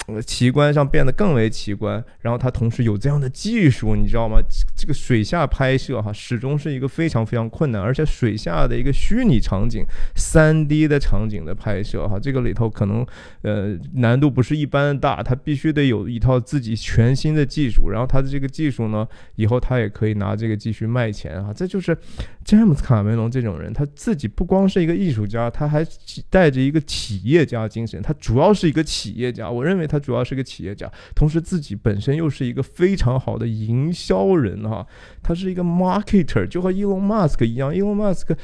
[0.06, 4.36] 呃，奇观上变得更为奇观，然后他同时有这样的技术，你知道吗？
[4.76, 9.82] 这个水下拍摄哈，始终是一个非常非常困难，而且水下的一个虚拟场景、
[10.14, 13.04] 三 D 的场景的拍摄哈，这个里头可能
[13.42, 21.94] 呃难度不是一般的大，它必须得有一套自己全新的技术，然后它的这个技术呢，以后他也可以拿这个继续卖钱啊，这就是
[22.42, 25.86] 詹姆斯卡梅隆这种人，他自己不光是一个艺术家，他还
[26.30, 29.50] 带着一个企业家精神，他主要是一个企业家。
[29.50, 34.86] 我认为他主要是个企业家，同时自己本身又是一个非常好的营销人哈。
[35.22, 37.72] 他是一个 marketer，就和 Elon Musk 一样。
[37.72, 38.36] Elon Musk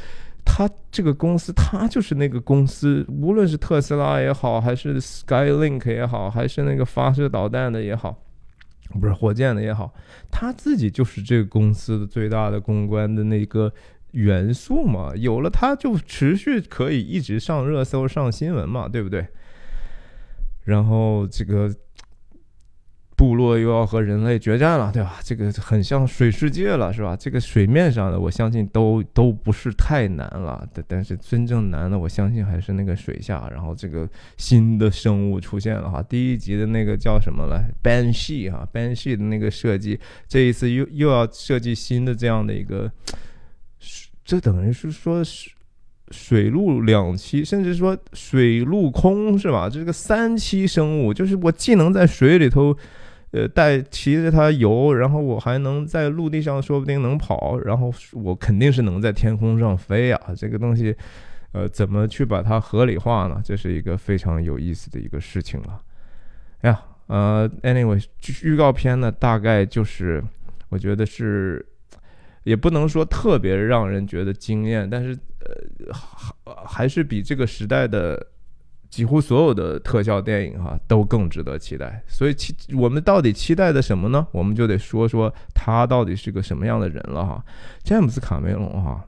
[0.52, 8.18] 他这个公司，他就是那个公司，无论是特斯拉也好，还是 Skylink 也好，还是那个发射导弹的也好，
[9.00, 9.94] 不是火箭的也好，
[10.28, 13.72] 他自己就是这个公司的最大的公关的那个
[14.10, 15.12] 元素嘛。
[15.14, 19.24] 有了他，就持续可以一直上热搜、上新闻嘛，对不对？
[20.64, 21.72] 然后这个
[23.20, 25.20] 部落又要和人类决战了，对吧？
[25.22, 27.14] 这个很像水世界了，是吧？
[27.14, 30.66] 这个水面上的，我相信都都不是太难了。
[30.72, 33.46] 但但是真正难的，我相信还是那个水下。
[33.52, 42.90] 然后这个新的生物出现了哈，第一集的那个叫什么来？Banshee 哈，Ban She 的那个设计，这一次又又要设计新的这样的一个，
[44.24, 45.50] 这等于是说是。
[46.12, 49.70] 水陆两栖，甚至说水陆空是吧？
[49.70, 52.76] 这个三栖生物，就是我既能在水里头，
[53.32, 60.20] 呃，带骑着它游，然后我还能在陆地上，说不定能跑，然后我肯定是能在天空上飞啊！
[60.36, 60.94] 这个东西，
[61.52, 63.40] 呃，怎么去把它合理化呢？
[63.44, 65.80] 这是一个非常有意思的一个事情了。
[66.62, 68.04] 哎呀，呃，anyway，
[68.42, 70.22] 预告片呢，大概就是
[70.68, 71.64] 我觉得是。
[72.44, 75.14] 也不能说特别让人觉得惊艳，但是
[76.44, 78.26] 呃，还是比这个时代的
[78.90, 82.02] 几乎所有的特效电影哈都更值得期待。
[82.06, 84.26] 所以期我们到底期待的什么呢？
[84.32, 87.42] 我们就得说说他到底是个什么样的人了哈。
[87.82, 89.02] 詹姆斯卡梅隆哈。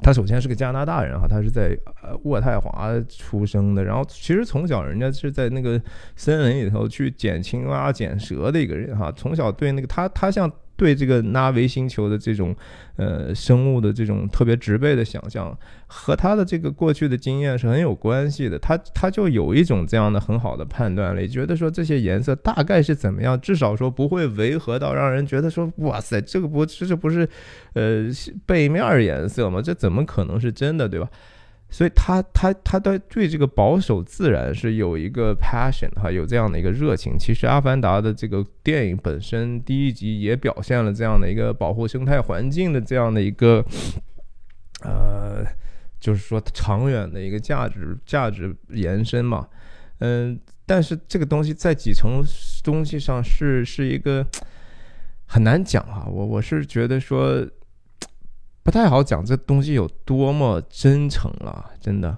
[0.00, 5.80] 他首先是个加拿大人哈，他是在呃渥太华出生的，然后其实从小人家是在那个
[6.14, 10.50] 森林里头去捡青蛙、捡蛇的一个人哈，从小对那个他他像。
[10.78, 12.54] 对这个纳维星球的这种，
[12.96, 15.54] 呃，生物的这种特别植被的想象，
[15.88, 18.56] 和他的这个过去的经验是很有关系的。
[18.56, 27.28] 他他就有一种这样的很好的判断力，觉得说这些颜色大概是怎么样，至少说不会违和到让人觉得说，哇塞，这个不这这不是，
[27.72, 28.08] 呃，
[28.46, 29.60] 背面颜色吗？
[29.60, 31.10] 这怎么可能是真的，对吧？
[31.70, 37.18] 所以他他他对对这个保守自然是有一个 passion 哈，有这样的一个热情。
[37.18, 43.62] 其实《阿凡达》的这个电影本身第一集也表现了这样的一个保护生态环境的这样的一个，
[44.82, 45.44] 呃，
[46.00, 49.46] 就是说长远的一个价值价值延伸嘛。
[49.98, 52.22] 嗯，但是这个东西在几层
[52.64, 54.26] 东西上是是一个
[55.26, 56.06] 很难讲哈。
[56.10, 57.46] 我我是觉得说。
[58.68, 62.14] 不太好讲这东西有多么真诚了，真的。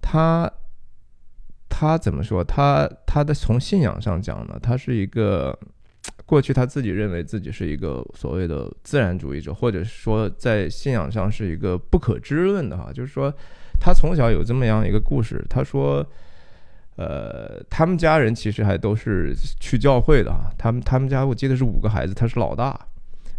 [0.00, 0.48] 他
[1.68, 2.44] 他怎么说？
[2.44, 4.56] 他他的从信仰上讲呢？
[4.62, 5.58] 他是一个
[6.24, 12.92] 过去他自己认为自己是一个所谓的自然主义者，或者说在信仰上是一个不可知论的哈。
[12.92, 13.28] 就是说，
[13.80, 15.44] 他从小有这么样一个故事。
[15.50, 16.06] 他说，
[16.94, 20.52] 呃，他们家人其实还都是去教会的哈。
[20.56, 22.78] 他们他们家我记得是五个孩子，他是老大。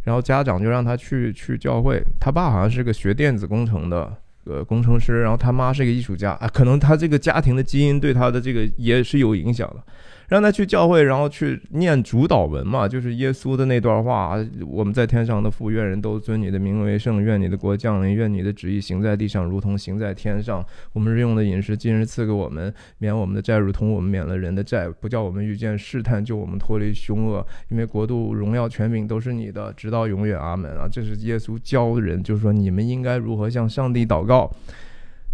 [0.10, 4.12] 然后家长就让他去去教会，他爸好像是个学电子工程的
[4.46, 9.84] 呃工程师，然后他妈是个艺术家啊，可能他这个家庭的基因对他的这个也是有影响的。
[10.30, 14.38] 让他去教会，然后去念主导文嘛，就是耶稣的那段话。
[14.66, 20.66] 我们在天上的父，愿人都尊你的名为圣，愿你的国降临，愿你的旨意行在地上，如同行在天上。
[20.94, 27.46] 我们日用的饮食，今日赐给我们，免我们的债，如同我们免了人的债，不叫我们遇见试探，救我们脱离凶恶。
[27.70, 30.40] 因为国度、荣耀、权柄都是你的，直到永远。
[30.40, 30.88] 阿门啊！
[30.90, 34.50] 这是耶稣教人，就是说你们应该如何向上帝祷告。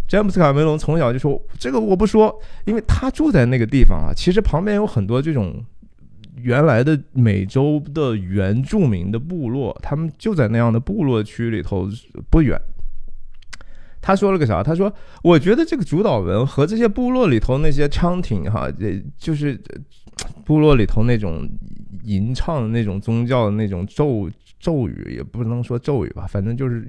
[0.08, 2.32] 詹姆斯卡梅隆从小就说：“这个我不说，
[2.64, 4.12] 因为他住在那个地方啊。
[4.14, 5.64] 其实旁边有很多这种
[6.36, 11.88] 原来的美洲的原住民的部落，他们就在那样的部落区里头
[12.30, 12.56] 不远。”
[14.00, 14.62] 他说了个啥？
[14.62, 14.92] 他说
[15.24, 19.60] ：“我觉得这个主导文和这些部落里头那些唱挺哈，也就是
[20.44, 21.48] 部落里头那种
[22.04, 26.88] 吟唱的那种宗教的那种咒咒语，也不能说咒语吧，反正就是。”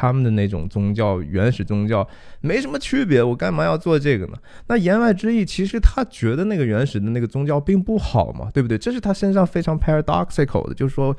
[0.00, 2.08] 他们的那种宗教，原始宗教
[2.40, 4.32] 没什么区别，我干嘛要做这个呢？
[4.66, 8.78] 那言外之意，其实他觉得那个原始的那个宗教并不好嘛，对不对？
[8.78, 11.14] 这是他身上非常 paradoxical 的，就是说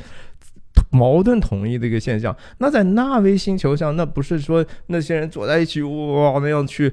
[0.90, 2.36] 矛盾统一的一个现象。
[2.58, 6.92] 那在纳威星球上，那不是说那些人坐在一起哇那样去。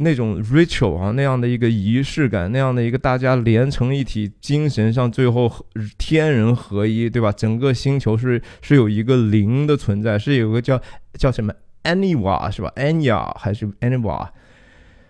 [0.00, 5.50] 那种 ritual 啊，那样的一个仪式感，那样的一个大家连成一体，精神上最后
[5.98, 7.32] 天人合一，对吧？
[7.32, 10.80] 整个星球是是有一个灵的存在，是有个叫
[11.14, 11.52] 叫什么
[11.82, 14.28] Aniwa 是吧？Anya 还是 Aniwa？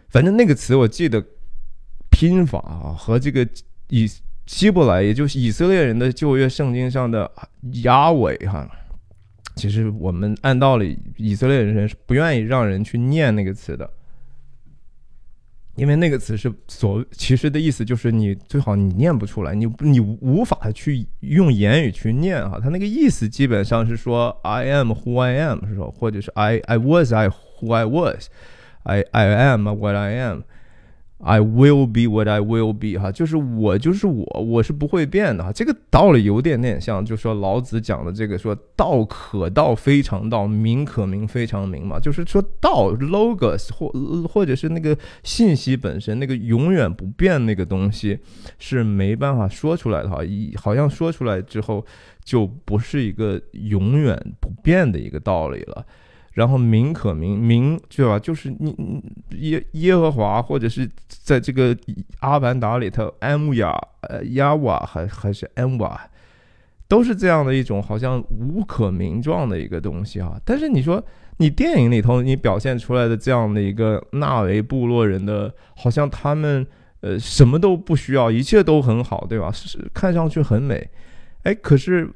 [0.09, 1.25] 反正那个词我记得
[2.11, 3.47] 拼法啊，和这个
[3.89, 4.09] 以
[4.47, 7.31] 希伯来，也就是以色列人的旧约圣经上的
[7.83, 8.69] 亚伟哈，
[9.57, 13.89] 其实我们按道理以色列人是不愿意让人去念那个词的。
[15.77, 29.65] 因为那个词是所其实的意思就是你最好你念不出来，你你无法去用言语去念啊，他那个意思基本上是说 I am who I am 是说，或者是 I I was I who I was，I I am
[29.65, 30.43] what I am。
[31.27, 35.51] I will be what I will be，哈，就是我就是我，我是不会变的哈。
[35.51, 41.99] 这个道理有点点像，就说老子讲的这个说道可道非常道，名可名非常名嘛。
[41.99, 43.89] 就是说道 logos 或
[44.29, 48.19] 或者是那个信息本身，那个永远不变那个东西
[48.59, 50.23] 是没办法说出来的哈。
[50.23, 51.83] 一好像说出来之后
[52.23, 55.87] 就不是一个永远不变的一个道理了。
[56.35, 58.19] 然后名可名名对吧？
[58.19, 59.03] 就是你
[59.39, 61.77] 耶耶和华，或者是在这个
[62.19, 66.01] 阿凡达里头，安雅呃亚瓦还还是安瓦，
[66.89, 70.37] 都是这样的一种好像无可名状的一个东西啊。
[70.45, 71.01] 但是你说
[71.37, 76.67] 你电影里头你表现出来的这样的一个纳维部落人的，好像他们
[77.01, 79.53] 呃什么都不需要，一切都很好，对吧？
[79.53, 80.91] 是看上去很美，
[81.45, 82.11] 哎，可是。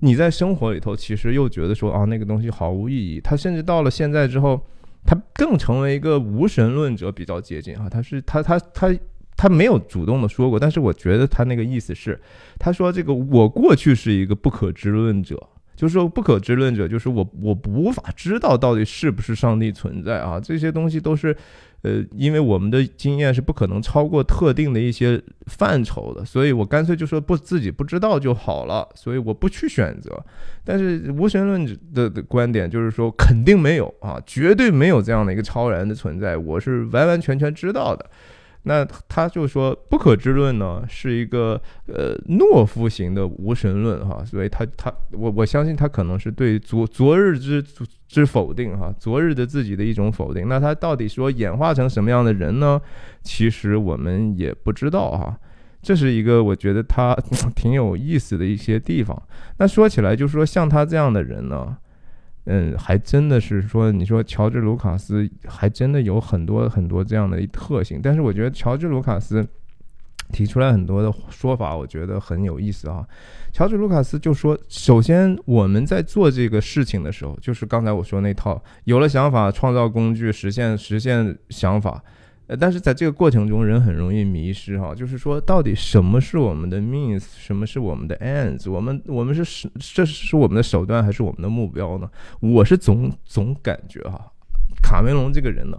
[0.00, 3.20] 你在生活里头，其实又觉得说啊，那个东西毫无意义。
[3.20, 4.60] 他甚至到了现在之后，
[5.04, 7.88] 他更成为一个无神论者，比较接近啊。
[7.88, 8.94] 他是他他他
[9.36, 12.20] 他没有主动的说过，但是我觉得他那个意思是，
[12.58, 15.36] 他说这个我过去是一个不可知论者，
[15.74, 21.36] 就是说不可知论者，就是我我无法知道到底是不是上帝存在啊，这些东西都是。
[21.82, 30.24] 呃，因为我们的经验是不可能超过特定的一些范畴的，所以我干脆就说不自己不知道就好了，所以我不去选择。
[30.64, 31.64] 但是无神论
[31.94, 38.10] 的的观点就是说肯定没有啊，绝对没有这样的一个超然的存在，我是完完全全知道的。
[38.68, 47.64] 那他就说不可知论呢是一个呃懦夫型的无神论哈，所以他他我我相信他可能是对昨昨日之
[48.06, 50.46] 之否定哈，昨日的自己的一种否定。
[50.46, 52.78] 那他到底说演化成什么样的人呢？
[53.22, 55.34] 其实我们也不知道哈，
[55.80, 57.16] 这是一个我觉得他
[57.56, 59.20] 挺有意思的一些地方。
[59.56, 61.74] 那说起来就是说像他这样的人呢。
[62.50, 69.46] 嗯，还真的是说，你说乔治·卢卡斯还真的有很多很多这样的一特性，但是我觉得乔治·卢卡斯
[70.32, 73.06] 提出来很多的说法，我觉得很有意思啊。
[73.52, 82.02] 乔治·卢卡斯就说，首先我们在做这个事情的时候，就是刚才我说那套，有了想法，创造工具，实现实现想法。
[82.48, 84.94] 呃，但是在这个过程中，人很容易迷失哈。
[84.94, 88.70] 就是说，到底什么是我们的 means，什么是我们的 ends？
[88.70, 92.10] 我们我们是是这是我们的手段还是我们的目标呢？
[92.40, 94.32] 我是总总感觉哈，
[94.82, 95.78] 卡梅隆这个人呢。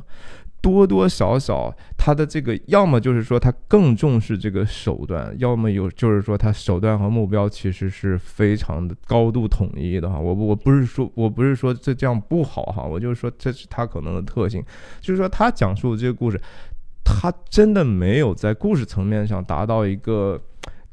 [0.61, 10.19] 多多少少，他的这个要么就是说他更重视这个手段，要么有就是说他手段和目标其实是非常的高度统一的哈。
[10.19, 14.63] 我我不是说我不是说这这样不好哈，我就是说这是他可能的特性，
[14.99, 16.39] 就是说他讲述的这个故事，
[17.03, 20.41] 他真的没有在故事层面上达到一个。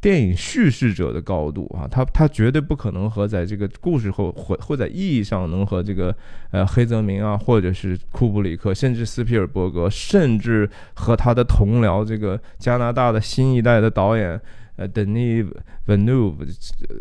[0.06, 6.16] 电影叙事者的高度啊，他他绝对不可能和在这个故事后或或在意义上能和这个
[6.52, 14.40] 呃黑泽明啊，或者是库布里克，甚至斯皮尔伯格，甚至和他的同僚这个加拿大的新一代的导演。
[14.76, 15.50] 呃，Denis
[15.86, 16.36] Villeneuve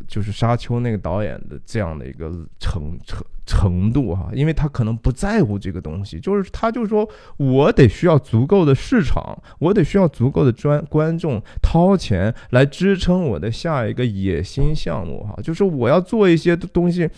[0.07, 17.09] 就是《沙丘》那个导演的这样的一个成成程度哈，因为他可能不在乎这个东西，就是他就说我得需要足够的市场，我得需要足够的专观众掏钱来支撑我的下一个野心项目哈，就是我要做一些东西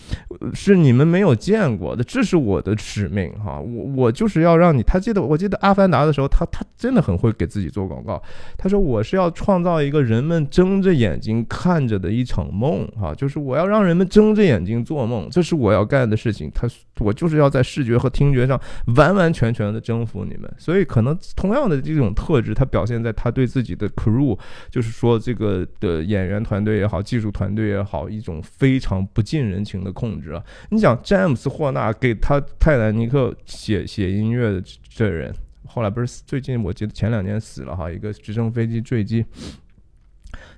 [0.53, 8.21] 是你们没有见过的，这是我的使命哈，我我就是要让你，他记得我记得《阿凡达》的时候，他他真的很会给自己做广告，
[8.57, 10.45] 他说我是要创造一个人们。
[10.49, 16.51] 睁着眼睛看着的一场梦，哈，就是我要让人们睁着眼睛做梦，这是我要干的事情。
[16.53, 16.67] 他，
[16.99, 18.59] 我就是要在视觉和听觉上
[18.95, 20.51] 完完全全的征服你们。
[20.57, 24.37] 所以，可能同样的这种特质，他表现在他对自己的 crew，
[24.71, 30.43] 就是说这个的演员团队也好，技术团队也好，一种非常不近人情的控制啊。
[30.71, 35.33] 你想，詹姆斯霍纳给他泰坦尼克写写音乐的这人，
[35.67, 39.23] 后来不是最近我记得前两年死了哈，一个直升飞机坠机。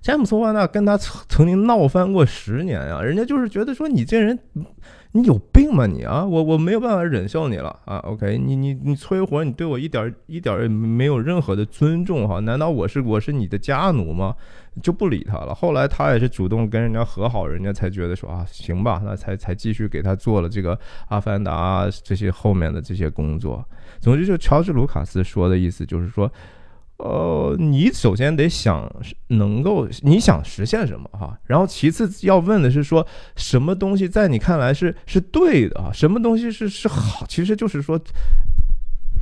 [0.01, 4.37] 詹姆斯·霍纳跟他曾曾经闹翻过十年呀，人家就是觉得说你这人，
[5.11, 6.25] 你有病吗你啊？
[6.25, 7.97] 我我没有办法忍受你了啊。
[7.97, 12.39] OK，你你你催活，你对我一点一点也没有任何的尊重哈？
[12.39, 14.33] 难道我是我是你的家奴吗？
[14.81, 15.53] 就不理他了。
[15.53, 20.75] 后来他也是主动跟人家和好，人家才觉得说啊，行吧，那才才继续给他做了这个
[21.09, 23.63] 《阿凡达》这些后面的这些工作。
[23.99, 26.31] 总之，就乔治·卢卡斯说的意思就是说。
[26.99, 28.89] 呃，你首先得想
[29.27, 37.99] 能够你想实现什么哈，然后其次要问的是说什么东西在你看来是是对的啊，什么东西是是好，其实就是说。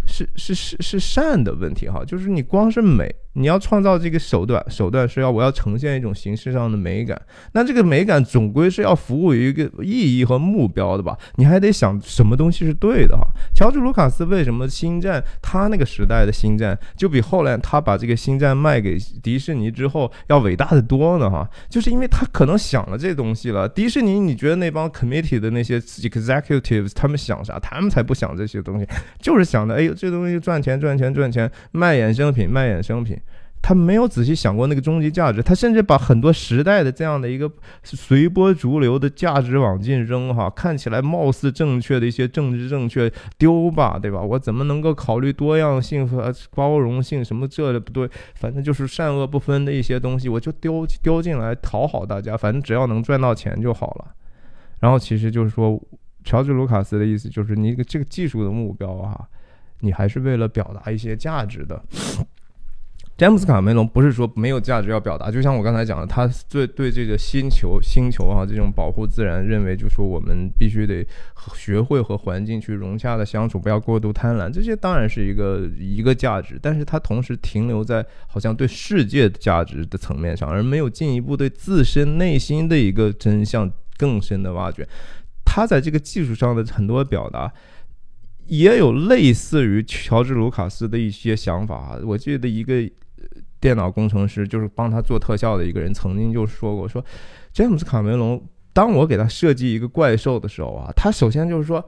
[0.07, 11.17] 是是是是善的问题哈，就是你光是美，你要创造这个手段，手段是要我要呈现一种形式上的美感，那这个美感总归是要服务于一个意义和目标的吧？
[11.35, 13.27] 你还得想什么东西是对的哈。
[13.53, 21.45] 乔治卢卡斯为什么星战他那个时代的星战就比后来他把这个星战卖给迪士尼之后要伟大的多呢哈？
[21.69, 23.67] 就是因为他可能想了这东西了。
[23.67, 27.59] 迪士尼你觉得那帮 committee 的那些 executives 他们想啥？
[27.59, 28.87] 他们才不想这些东西，
[29.19, 29.91] 就是想的哎。
[29.97, 33.19] 这东西赚钱赚钱赚钱，卖衍生品卖衍生品，
[33.61, 37.51] 他没有仔细想过那个终极价值，他甚至把很多时代的这样的一个
[37.83, 44.21] 随波逐流的价值往进扔哈，看起来貌似正确的一些政治正确丢吧，对吧？
[44.21, 54.13] 我怎么能够考虑多样性和包容性什么这不对，反正就是善恶不分的一些东西，我就丢丢进来讨好大家，反正只要能赚到钱就好了。
[54.79, 55.81] 然后其实就是说，
[56.23, 59.27] 乔治卢卡斯的意思就是你这个技术的目标哈。
[59.79, 61.81] 你还是为了表达一些价值的。
[63.17, 71.03] 詹姆斯卡梅隆不是说没有价值要表达，就像我刚才讲的，他对对这个星球星球啊这种保护自然，认为就说我们必须得
[71.55, 83.71] 学会和环境去融洽的相处，不要过度贪婪，这些当然是一个一个价值，但是他同时停留在好像对世界的价值的层面上，而没有进一步对自身内心的一个真相。
[83.99, 84.87] 更深的挖掘。
[85.43, 87.51] 他在这个技术上的很多表达，
[88.47, 91.97] 也有类似于乔治·卢卡斯的一些想法。
[92.05, 92.75] 我记得一个
[93.59, 97.03] 电脑工程师，就是帮他做特效的一个人，曾经就说过：“说
[97.53, 98.41] 詹姆斯·卡梅隆，
[98.73, 101.83] 当我给他设计一个怪兽的时候啊，他首先就是说。”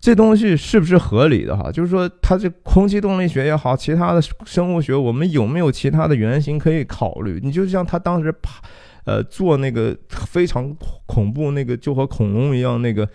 [0.00, 1.70] 这东西是不是合理的哈？
[1.70, 7.38] 就是说，它这空气动力学也好，其他的生物学，我们有没有其他的原型可以考虑？
[7.42, 8.62] 你就像他当时爬，
[9.04, 10.74] 呃，做那个非常
[11.04, 13.06] 恐怖那个，就和恐龙一样那个，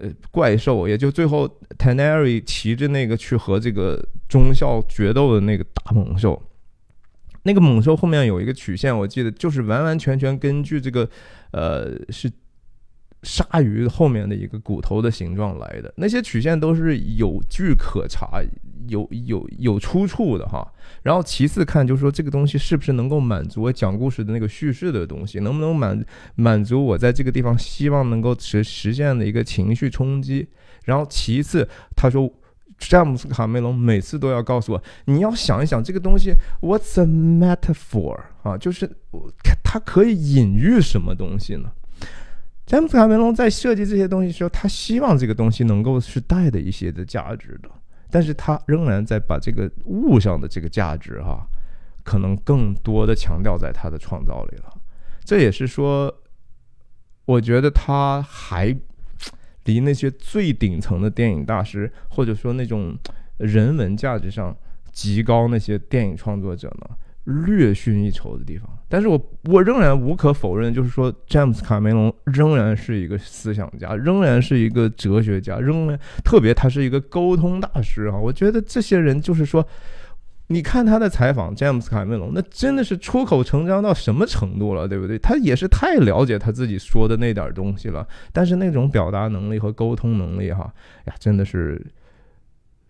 [0.00, 6.40] 呃，怪兽，也就最后 t a n e r y 骑着那个去和这个中校决斗的那个大猛兽，
[7.42, 11.08] 那个猛兽后面有一个曲线，我记得就是完完全全根据这个，
[11.50, 12.30] 呃，是。
[13.22, 18.42] 鲨鱼后面的一个骨头的形状来的，那些曲线都是有据可查、
[18.88, 20.66] 有有有出处的哈。
[21.02, 26.04] 然后其次看，就是说这个东西是不是能够满足我讲故事的那个叙事的东西，能不能满
[26.34, 30.48] 满足我在这个地方希望能够实实现的一个情绪冲击。
[30.84, 32.28] 然后其次，他说
[32.76, 38.58] 詹姆斯卡梅隆每次都要告诉我，你要想一想这个东西，What's a metaphor 啊？
[38.58, 38.90] 就是
[39.62, 41.70] 它可以隐喻什么东西呢？
[42.72, 47.68] 詹姆斯卡梅隆在设计这些东西的时候，他希望这个东西能够是带的一些的价值的，
[48.10, 51.46] 但是他仍然在把这个物上的这个价值哈，
[52.02, 54.72] 可能更多的强调在他的创造里了。
[55.22, 56.10] 这也是说，
[57.26, 58.74] 我觉得他还
[59.64, 62.96] 离那些最顶层的电影大师，或者说那种
[63.36, 64.56] 人文价值上
[64.90, 66.96] 极高那些电影创作者呢。
[67.24, 78.18] 略逊一筹的地方，但是我我仍然无可否认，就是说詹姆斯卡梅隆仍然是一个思想家，仍然是一个哲学家，仍然特别他是一个沟通大师啊！
[78.18, 79.64] 我觉得这些人就是说，
[80.48, 85.16] 你看他的采访，詹姆斯卡梅隆那真的是出口成章到什么程度了，对不对？
[85.16, 91.80] 他也是太了解他自己说的那点东西了，但是那种表达能力和沟通能力，哈呀，真的是。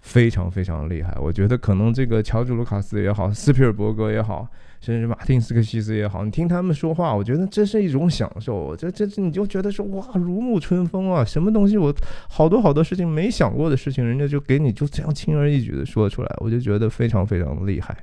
[0.03, 4.47] 非常非常厉害，我觉得可能这个乔治·卢卡斯也好，斯皮尔伯格也好，
[4.81, 8.75] 甚至马丁·斯科西斯也好，你听他们说话，我觉得这是一种享受。
[8.77, 11.25] 这这这，你就觉得说哇，如沐春风啊！
[11.25, 11.95] 什么东西我
[12.29, 17.97] 好多好多事情没想过的事情，人家就给你就这样轻而易举的说出来，我就觉得非常非常厉害。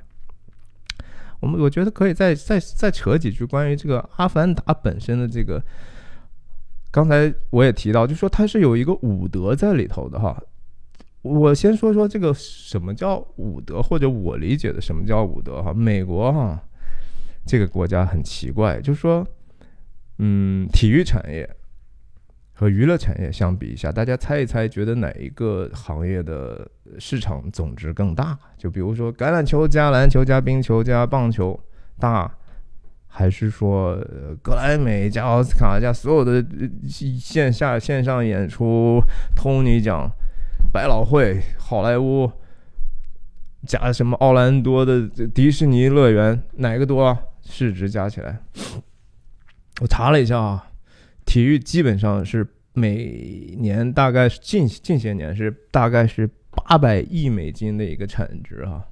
[1.40, 5.62] 我们我觉得可以再再再扯几句关于这个《阿凡达》本身的这个，
[6.90, 10.42] 刚才我也提到，就说它是有一个武德在里头的哈。
[11.22, 15.72] 我先说说这个什么叫武德，或者我理解的什么叫武德哈。
[15.74, 16.58] 美国哈
[17.46, 19.26] 这个国家很奇怪，就说，
[20.18, 21.48] 嗯，体育产业
[22.54, 26.66] 和娱乐产业相比一下，大家猜一猜，觉得哪一个行业的
[26.98, 28.38] 市场总值更大？
[28.56, 31.58] 就比如说橄榄球加篮球加冰球加棒球
[31.98, 32.32] 大，
[33.06, 33.96] 还是说
[34.40, 36.42] 格莱美加奥斯卡加所有的
[36.88, 39.02] 线下线上演出
[39.36, 40.10] 托尼奖？
[40.72, 42.30] 百老汇、好莱坞
[43.66, 47.16] 加什么奥兰多的迪士尼乐园，哪个多？
[47.42, 48.38] 市值加起来，
[49.80, 50.70] 我查了一下啊，
[51.24, 58.84] 体育基本上是每年大概是近近些年是大概是八百亿美金的一个产值啊。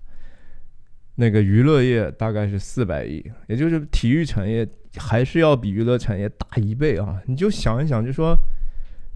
[1.14, 4.66] 那个娱乐业大概是四百亿，也就是体育产业
[4.96, 7.22] 还是要比娱乐产业大一倍啊！
[7.26, 8.36] 你就想一想，就说。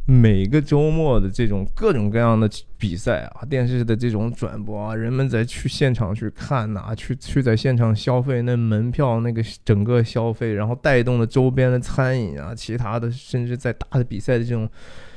[0.05, 14.69] 每个周末的这种各种各样的比赛啊，电视的这种转播啊，人们在去现场去看呐，去去在现场消费那门票那个整个消费，然后带动的周边的餐饮啊，其他的甚至在大的比赛的这种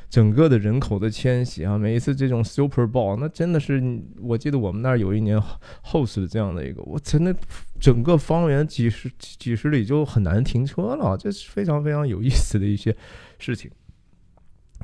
[0.08, 3.82] 整个的人口的迁徙啊，每一次这种 Super Bowl，那真的是
[4.22, 5.42] 我记得我们那儿有一年
[5.84, 7.36] host 的这样的一个，我真的
[7.80, 12.96] 整个方圆几十几十里就很难停车了，这是非常非常有意思的一些
[13.40, 13.72] 事情。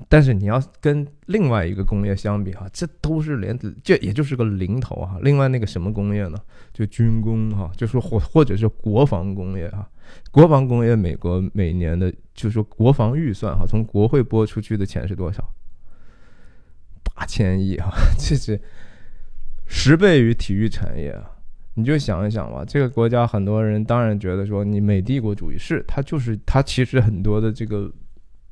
[0.10, 5.18] 但是你要跟另外一个工业相比哈，这都是连这也就是个零头哈。
[5.22, 6.38] 另外那个什么工业呢？
[6.74, 9.90] 就军工哈，就说或或者是国防工业哈。
[10.32, 15.54] 国防工业，美国每年的就是说国防预算哈，从国会拨出去的钱是多少？
[17.04, 18.60] 八千亿哈， 这是
[19.68, 21.32] 十倍于体育产业啊。
[21.76, 27.92] 你就想一想吧，这个国家很多人当然觉得说你美帝国主义是它就是它其实很多的这个。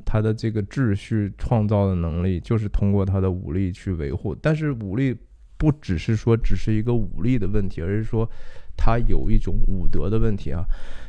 [0.06, 4.34] 他的这个秩序创造的能力，就是通过他的武力去维护。
[4.34, 5.16] 但是武力
[5.58, 8.28] 不只是说只是一个武力的问题，而是说
[8.76, 10.64] 他有一种武德的问题啊。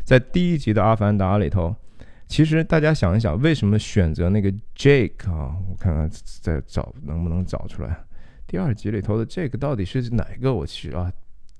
[0.05, 1.75] 在第一集的《阿凡达》里头，
[2.27, 5.57] 其实大家想一想，为什么选择那个 Jake 啊？
[5.69, 6.11] 我看看
[6.41, 8.05] 再找能不能找出来。
[8.47, 10.53] 第二集里头的 Jake 到底是哪个？
[10.53, 11.11] 我去啊！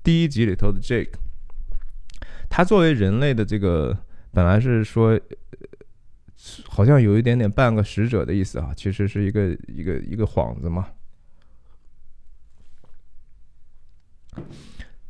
[0.03, 1.13] 第一集里头的 Jake，
[2.49, 3.97] 他作为人类的这个
[4.31, 5.19] 本来是说。
[6.67, 10.87] 好像有一点点半个使者的意思啊，其实是一个一个一个幌子嘛。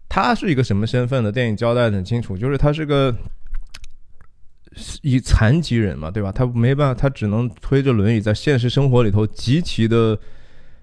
[0.10, 1.32] 他是一个什么身份呢？
[1.32, 3.16] 电影交代的很清楚，就是他是个
[5.04, 6.32] 以残疾人嘛，对吧？
[6.32, 10.20] 他没办法，他只能推着轮椅，在现实生活里头极其的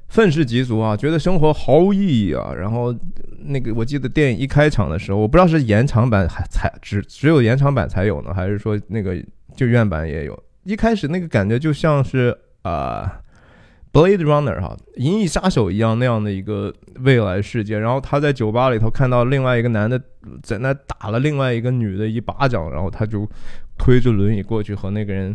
[0.08, 2.52] 愤世嫉俗啊，觉得生活毫无意义啊。
[2.54, 2.94] 然后
[3.44, 9.16] 那个，我记得电影一开场的时候，我不知道是延长版还才只只有延长版才有呢，还是说那个
[9.56, 10.42] 就院版也有。
[10.64, 13.20] 一开始那个感觉就像是啊。
[13.90, 19.98] Blade Runner 哈，银翼杀手一样那样的一个未来世界，然后他在酒吧里头看到另外一个男的
[20.42, 23.26] 在那打了另外一个女的一巴掌，然后他就
[23.78, 25.34] 推着轮椅过去和那个人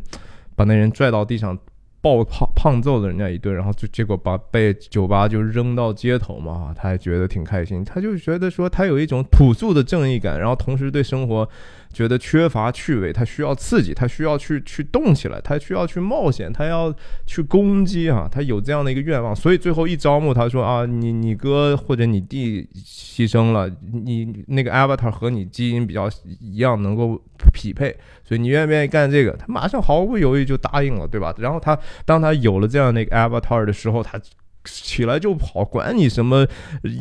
[0.55, 1.57] 把那人拽到地上，
[2.03, 11.49] 暴胖胖揍了人家一顿，然后就结果把被酒吧就扔到街头嘛，他还觉得挺开心，他就觉得说他有一种朴素的正义感，然后同时对生活。
[11.93, 16.93] 觉得缺乏趣味，他需要刺激，他需要去去动起来，他需要去冒险，他要
[17.27, 27.21] 去攻击啊，他有这样的一个愿望，所以最后一招募，他说啊，你你哥或者你弟牺牲了，你那个 avatar 和你基因比较一样，能够
[27.53, 29.31] 匹配，所以你愿不愿意干这个？
[29.33, 31.33] 他马上毫不犹豫就答应了，对吧？
[31.37, 34.19] 然后他当他有了这样的一个 avatar 的时候，他
[34.65, 36.47] 起来就跑，管你什么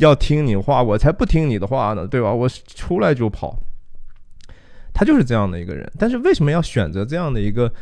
[0.00, 2.32] 要听你话，我才不听你的话呢，对吧？
[2.32, 3.58] 我出来就跑。
[4.94, 7.72] 他就是这样的一个人，但是为什么要选择这样的一个，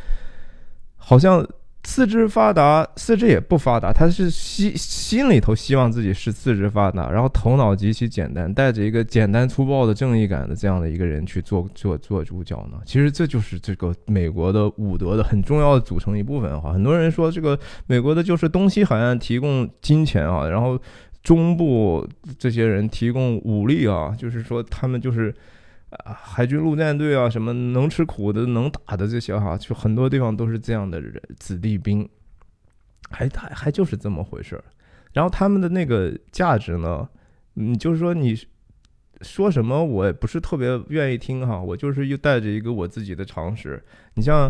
[0.95, 1.45] 好像
[1.83, 12.79] 四肢发达，四肢也不发达，他是心心里头希望自己是四肢发达，然后头脑极其简单，带着一个简单粗暴的正义感的这样的一个人去做做做主角呢？
[12.85, 16.71] 其实这就是这个美国的武德的很重要的组成一部分哈。
[16.71, 20.79] 很多人说这个美国的就是东西海岸提供金钱啊，然后
[21.23, 22.07] 中部
[22.37, 25.33] 这些人提供武力啊，就是说他们就是。
[25.91, 32.07] 啊，海军陆战队啊，什么能吃苦的、能打的这些哈，就很多地方都是这样的人，子弟兵，
[33.09, 34.63] 还还还就是这么回事儿。
[35.13, 37.07] 然后他们的那个价值呢，
[37.55, 38.35] 嗯，就是说你
[39.21, 43.83] 说什么，我也不是特别愿意听哈，我就是又带着一个我自己的常识。
[44.13, 44.49] 你像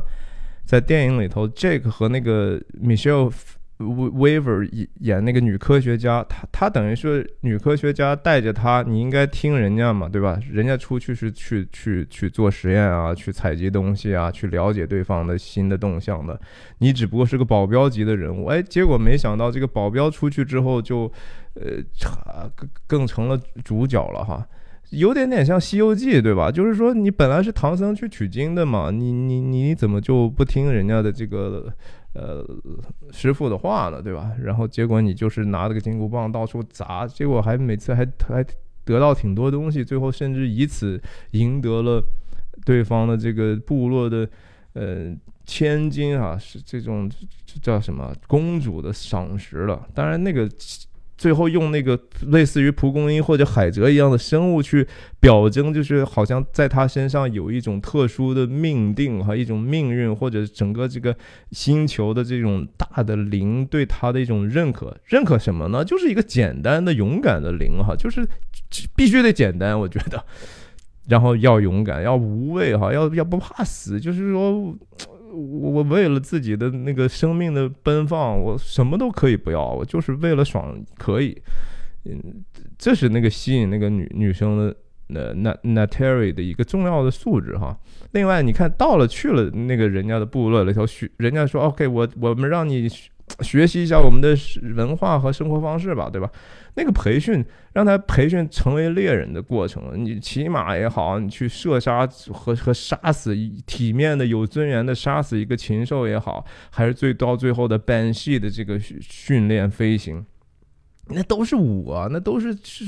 [0.65, 3.33] 在电影里头，Jack 和那个 Michelle。
[3.81, 10.39] Weaver 演那个女科学家，她她等于是女科学家带着她，你应该听人家嘛，对吧？
[10.51, 16.39] 人家出去是去去去做实验啊，去采集东西啊，去了解对方的新的动向的。
[16.77, 21.11] 你只不过是个保镖级的人物，哎，结果没想到这个保镖出去之后就，
[21.55, 21.81] 呃，
[22.55, 24.47] 更更成了主角了哈，
[24.91, 26.51] 有点点像《西游记》，对吧？
[26.51, 31.73] 就是说你本来是唐僧去取经的嘛，你你你怎么就不听人家的这个？
[32.13, 32.45] 呃，
[33.11, 34.31] 师傅的话呢，对吧？
[34.41, 38.45] 然后结果你就是拿着个金箍棒到处砸，结果还每次还还
[38.83, 41.01] 得到挺多东西，最后甚至以此
[41.31, 42.03] 赢得了
[42.65, 44.29] 对方的这个部落的
[44.73, 47.09] 呃千金啊，是这种
[47.61, 49.87] 叫什么公主的赏识了。
[49.93, 50.49] 当然那个。
[51.21, 51.99] 最后用那个
[52.29, 54.87] 类似于蒲公英或者海蜇一样的生物去
[55.19, 61.15] 表征，就是好像在他身上有一种特殊的命定和一种命运，或者整个这个
[61.51, 64.97] 星球的这种大的灵对他的一种认可。
[65.05, 65.85] 认可什么呢？
[65.85, 68.27] 就是一个简单的勇敢的灵哈，就是
[68.95, 70.25] 必须得简单，我觉得。
[71.07, 74.75] 然后要勇敢，要无畏哈，要要不怕死，就是说。
[75.31, 81.41] 我我为了自己的那个生命的奔放，我什么都可以不要，我就是为了爽可以，
[82.05, 82.43] 嗯，
[82.77, 84.75] 这是那个吸引那个女女生的
[85.07, 87.77] 那那那 Terry 的一个重要的素质哈。
[88.11, 92.89] 另外，你看到了去了那个人家的部落里头学，人家说 OK，我我们让你
[93.39, 94.35] 学习一下我们的
[94.75, 96.29] 文化和生活方式吧，对吧？
[96.75, 110.25] 那个培训让他培训成为猎人的过程，你骑马也好，你去射杀和和杀死体面的有尊严的杀死一个禽兽也好，还是最到最后的 banshee 的这个训练飞行，
[111.07, 112.85] 那都是武啊，那都是是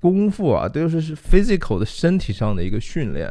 [0.00, 3.30] 功夫啊，都是是 physical 的身体上的一个训练，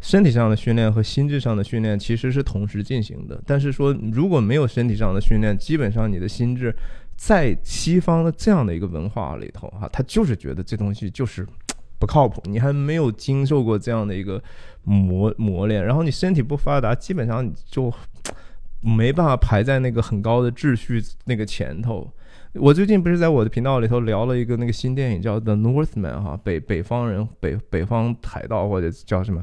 [0.00, 3.40] 身体上的训练和心智上的训练其实是同时进行的。
[3.46, 6.74] 但是说如果没有身体上的训练，基本上你的心智。
[7.18, 11.46] 在西方的这样的一个文化里头，哈，他就是觉得这东西就是
[11.98, 12.42] 不靠谱。
[12.44, 14.38] 你还没有经受过这样的一个
[14.82, 17.90] 磨磨练，然后你身体不发达，基本上你就
[18.84, 22.06] 没办法排在那个很高的秩序那个前头。
[22.52, 29.42] 我最近不是在我的频道里头聊了一个那个新电影叫《The Northman》哈，北北方人北北方海盗或者叫什么。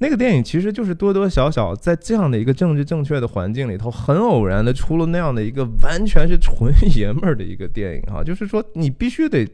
[0.00, 9.44] 那个电影其实就是多多少少在这样的一个政治正确的环境里头，很偶然的出了那样的一个完全是纯爷们儿的一个电影哈，就是说你必须得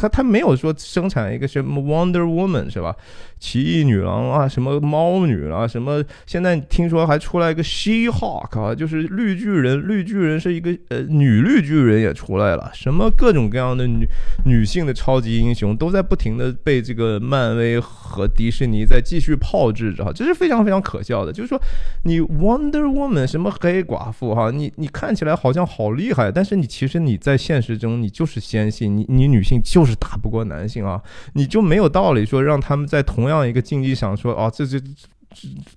[0.00, 2.96] 他他没有说生产一个什么 Wonder Woman 是吧？
[3.38, 14.06] 奇异女郎啊，什么猫女啊，什么现在听说还出来一个 She Hulk 啊，就是绿巨人，绿巨人是一个呃女绿巨人也出来了，什么各种各样的女
[14.44, 21.32] 女性的超级英雄都在不停的被这个漫威和迪士尼在继续炮制着哈，这是非常非常可笑的。
[21.32, 21.58] 就是说，
[22.04, 31.02] 你 Wonder Woman 什么黑寡妇哈，你你看起来好像好厉害，但是你其实你在现实中你就是纤细，你你女性就是是打不过男性啊，
[31.34, 34.78] 你就没有道理说让他们在同样一个竞技场说哦，这这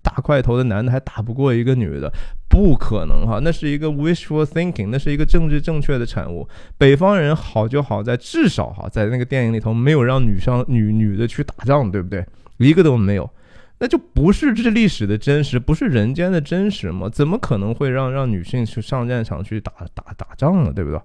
[0.02, 2.12] 大块头的男的还打不过一个女的，
[2.50, 6.48] 不可能哈，那是一个 wishful thinking，那是一个政治正确的产物。
[6.78, 12.26] 北方人好就好在至少哈，在那个电影里头没有让女生女女的去打仗，对不对？
[12.58, 13.30] 一个都没有，
[13.78, 17.08] 那就不是这历史的真实，不是人间的真实吗？
[17.08, 20.72] 怎么可能会让让女性去上战场去打打打仗呢？
[20.74, 21.00] 对不对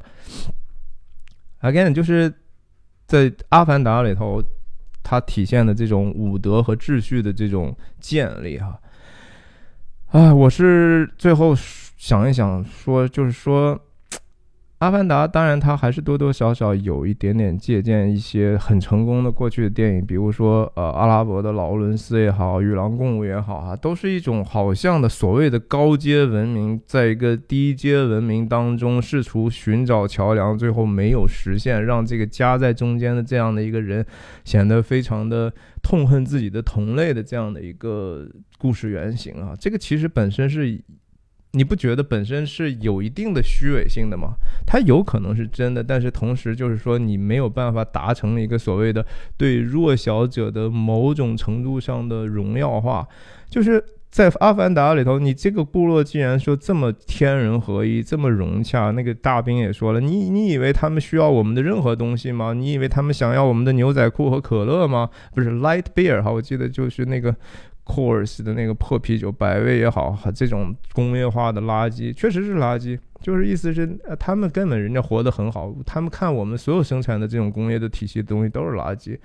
[1.61, 2.32] ？Again，就是
[3.09, 4.40] 在《阿凡达》里头。
[5.11, 8.78] 它体现的这种武德和秩序的这种建立，哈，
[10.09, 11.54] 啊，我是最后
[11.96, 13.80] 想一想，说就是说。
[14.79, 34.07] 阿凡达当然，它还是多多少少有一点点借鉴一些很成功的过去的电影，比如说呃阿拉伯的劳伦斯也好，与狼共舞也好啊，都是一种好像的所谓的高阶文明，在一个低阶文明当中试图寻找桥梁，最后没有实现，让这个夹在中间的这样的一个人
[34.45, 35.53] 显得非常的
[35.83, 40.81] 痛恨自己的同类的这样的一个故事原型啊，这个其实本身是。
[41.53, 44.34] 你不觉得本身是有一定的虚伪性的吗？
[44.66, 49.05] 它有可能是真的，但是同时就是说你没有办法达成一个所谓的
[49.36, 53.09] 对弱小者的某种程度上的荣耀化。
[53.49, 62.53] 就是在《阿凡达》里头，你这个部落既然说这么天人合一，这么融洽，那个大兵也说了，你你以为他们需要我们的任何东西吗？
[62.53, 65.09] 你以为他们想要我们的牛仔裤和可乐吗？
[65.34, 67.34] 不是 Light Beer 哈，我记得就是那个。
[67.89, 79.18] 库尔西的那个破啤酒，百威也好，这种工业化的垃圾确实是垃圾，就是意思是，呃，他们根本人家活得很好，他们看我们所有生产的这种工业的体系的东西都是垃圾。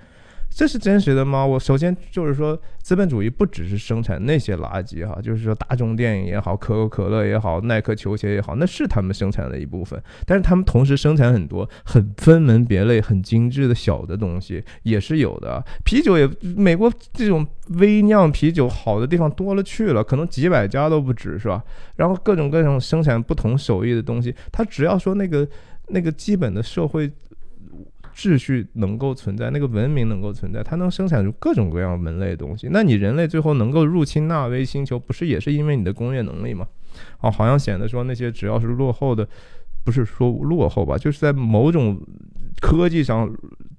[0.54, 1.44] 这是真实的吗？
[1.44, 10.00] 我首先就是说，资本主义不只是生产那些垃圾哈，就是说大众电影也好，可口可乐也好，耐克球鞋也好，那是他们生产的一部分。
[10.24, 15.60] 但是他们同时生产很多很分门别类、很精致的小的东西也是有的。
[15.84, 21.60] 啤酒也，美国这种微酿啤酒好的地方多了去了，可能几百家都不止，是吧？
[21.96, 25.44] 然后各种各种生产不同手艺的东西，他只要说那个
[25.88, 27.10] 那个基本的社会。
[28.14, 32.68] 秩序能够存在，那个文明能够存在，它能生产出各种各样门类的东西。
[32.70, 36.66] 那你人类最后能够入侵纳威星球，不是也是因为你的工业能力吗？
[37.20, 39.28] 哦，好像显得说那些只要是落后的，
[39.84, 42.00] 不是说落后吧，就是在某种
[42.60, 43.28] 科技上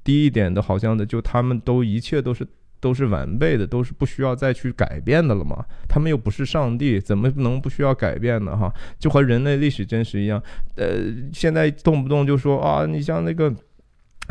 [0.03, 2.45] 低一点的，好像的，就他们都一切都是
[2.81, 5.63] 都是完备的，都是不需要再去改变的了嘛？
[5.88, 8.57] 他们又不是上帝，怎么能不需要改变呢？
[8.57, 8.69] 哈，
[8.99, 10.43] 就和人类历史真实一样。
[10.75, 13.55] 呃，现在动不动就说啊，你像那个。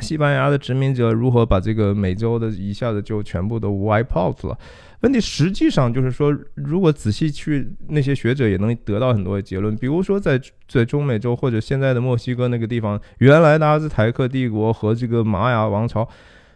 [0.01, 4.59] 西班牙的殖民者如何把这个美洲的一下子就全部都 wipe out 了？
[5.01, 9.76] 问题实际上就是说，如果仔细去，那些学者也能得到很多的结论。
[9.76, 16.09] 比如说，在在中美洲或者现在的墨西哥那个地方，原来的阿兹台克帝国和这个玛雅王朝，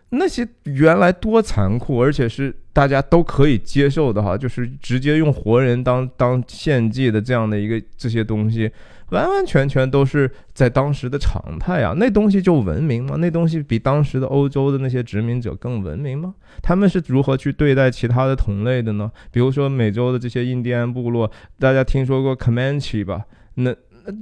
[0.09, 8.71] 那些原来多残酷，而且是大家都可以接受的哈，就是直接用活人当当献祭的这样的一个这些东西。
[9.11, 13.17] 完完全全都是在当时的常态啊，那东西就文明吗？
[13.19, 16.35] 那东西比当时的欧洲的那些殖民者更文明吗？
[16.63, 19.11] 他们是如何去对待其他的同类的呢？
[19.31, 23.25] 比如说美洲的这些印第安部落，大家听说过 Comanche 吧？
[23.55, 24.13] 那那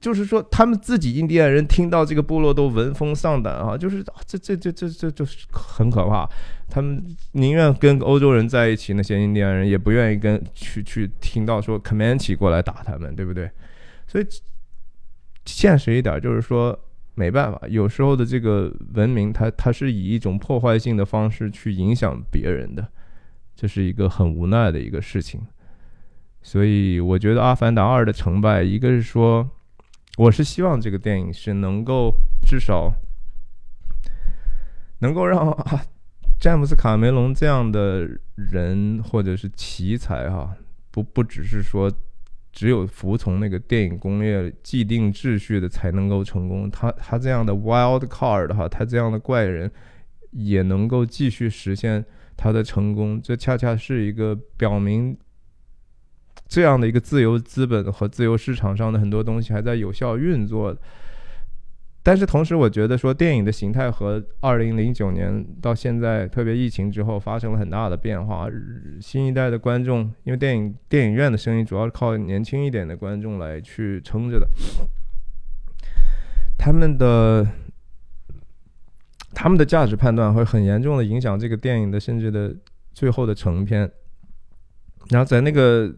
[0.00, 6.28] 就是说他们自己印第安人听到这个部落都闻风丧胆啊，就是这这这这这就是很可怕。
[6.68, 13.50] 他们宁愿跟欧洲人在一起，那些印第安人也不愿意跟去去听到说 Comanche 过来打他们，对不对？
[14.14, 14.26] 所以，
[15.44, 16.78] 现实一点就是说，
[17.16, 22.86] 没办法，有时候的这个文明，它它是以一种破坏性的方式去影响别人的，
[23.56, 25.44] 这是一个很无奈的一个事情。
[26.42, 29.50] 所以，我觉得《阿凡达二》的成败，一个是说，
[30.16, 32.14] 我是希望这个电影是能够
[32.46, 32.94] 至少
[35.00, 35.82] 能够让啊
[36.38, 40.56] 詹姆斯·卡梅隆这样的人或者是奇才哈，
[40.92, 41.92] 不不只是说。
[42.54, 46.70] 只有服从那个电影工业既定秩序的才能够成功。
[46.70, 49.68] 他他这样的 wild card 哈，他这样的怪人
[50.30, 52.04] 也能够继续实现
[52.36, 53.20] 他的成功。
[53.20, 55.16] 这恰恰是一个表明
[56.46, 60.76] 这样的一个自由资本和自由市场上的很多东西还在有效运作。
[62.06, 68.46] 但是同时，我觉得说电影的形态和二零零九年到现在，特别疫情之后发生了很大的变化。
[69.00, 74.46] 新一代的观众，因为电影电影院的声音主要是靠年轻一点的观众来去撑着的，
[76.58, 77.48] 他们的
[79.32, 82.54] 他们的价值判断会很严重的影响这个电影的甚至的
[82.92, 83.90] 最后的成片。
[85.08, 85.90] 然后在那个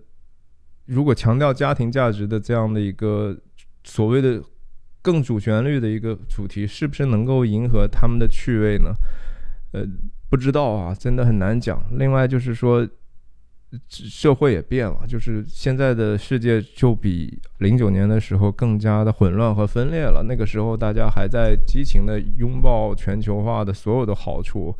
[0.85, 3.37] 如果强调家庭价值的这样的一个
[3.83, 4.41] 所谓的。
[5.07, 8.93] 更主旋律的一个主题，是不是能够迎合他们的趣味呢？
[9.71, 9.87] 呃，
[10.29, 11.81] 不知道啊，真的很难讲。
[11.93, 12.85] 另外就是说，
[13.89, 20.25] 社会也变了，就是现在的世界就比零九年的时候更加的混乱和分裂了。
[20.29, 24.75] 那个时候大家还在激情的拥抱全球化的所有的好处。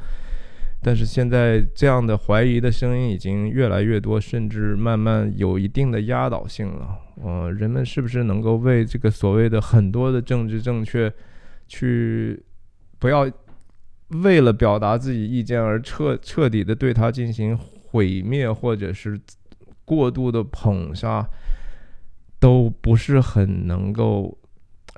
[0.83, 6.99] 但是现在这样的怀疑的声音已经越来越多，甚至慢慢有一定的压倒性了。
[7.23, 11.13] 呃，人们是不是能够为这个所谓的很多的政治正确，
[11.67, 12.43] 去
[12.99, 13.31] 不要
[14.09, 19.21] 为了表达自己意见而彻彻底的对他进行毁灭，或者是
[19.85, 21.29] 过度的捧杀，
[22.39, 24.37] 都不是很能够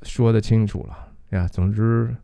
[0.03, 1.47] 说得清楚了呀。
[1.47, 2.15] 总之。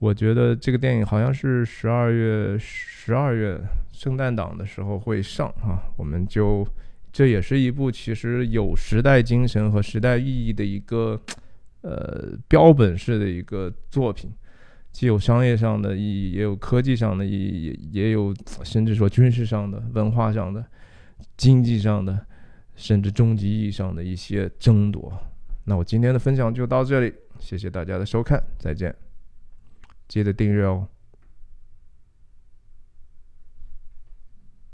[0.00, 3.60] 我觉得这个电影好像是十二月十二月
[3.92, 6.66] 圣诞档的时候会上啊，我们就
[7.12, 11.20] 这也是一部其实有时代精神和时代意义的一个
[11.82, 14.32] 呃标本式的一个作品，
[14.92, 20.64] 既有商业上的意义，也有科技上的意义，也也有甚至说军事上的、文化上的、
[21.36, 22.26] 经济上的，
[22.76, 25.12] 甚至终极意义上的一些争夺。
[25.64, 28.94] 那我今天的分享就到这里，谢谢大家的收看，再见。
[30.08, 30.88] 记得订阅哦。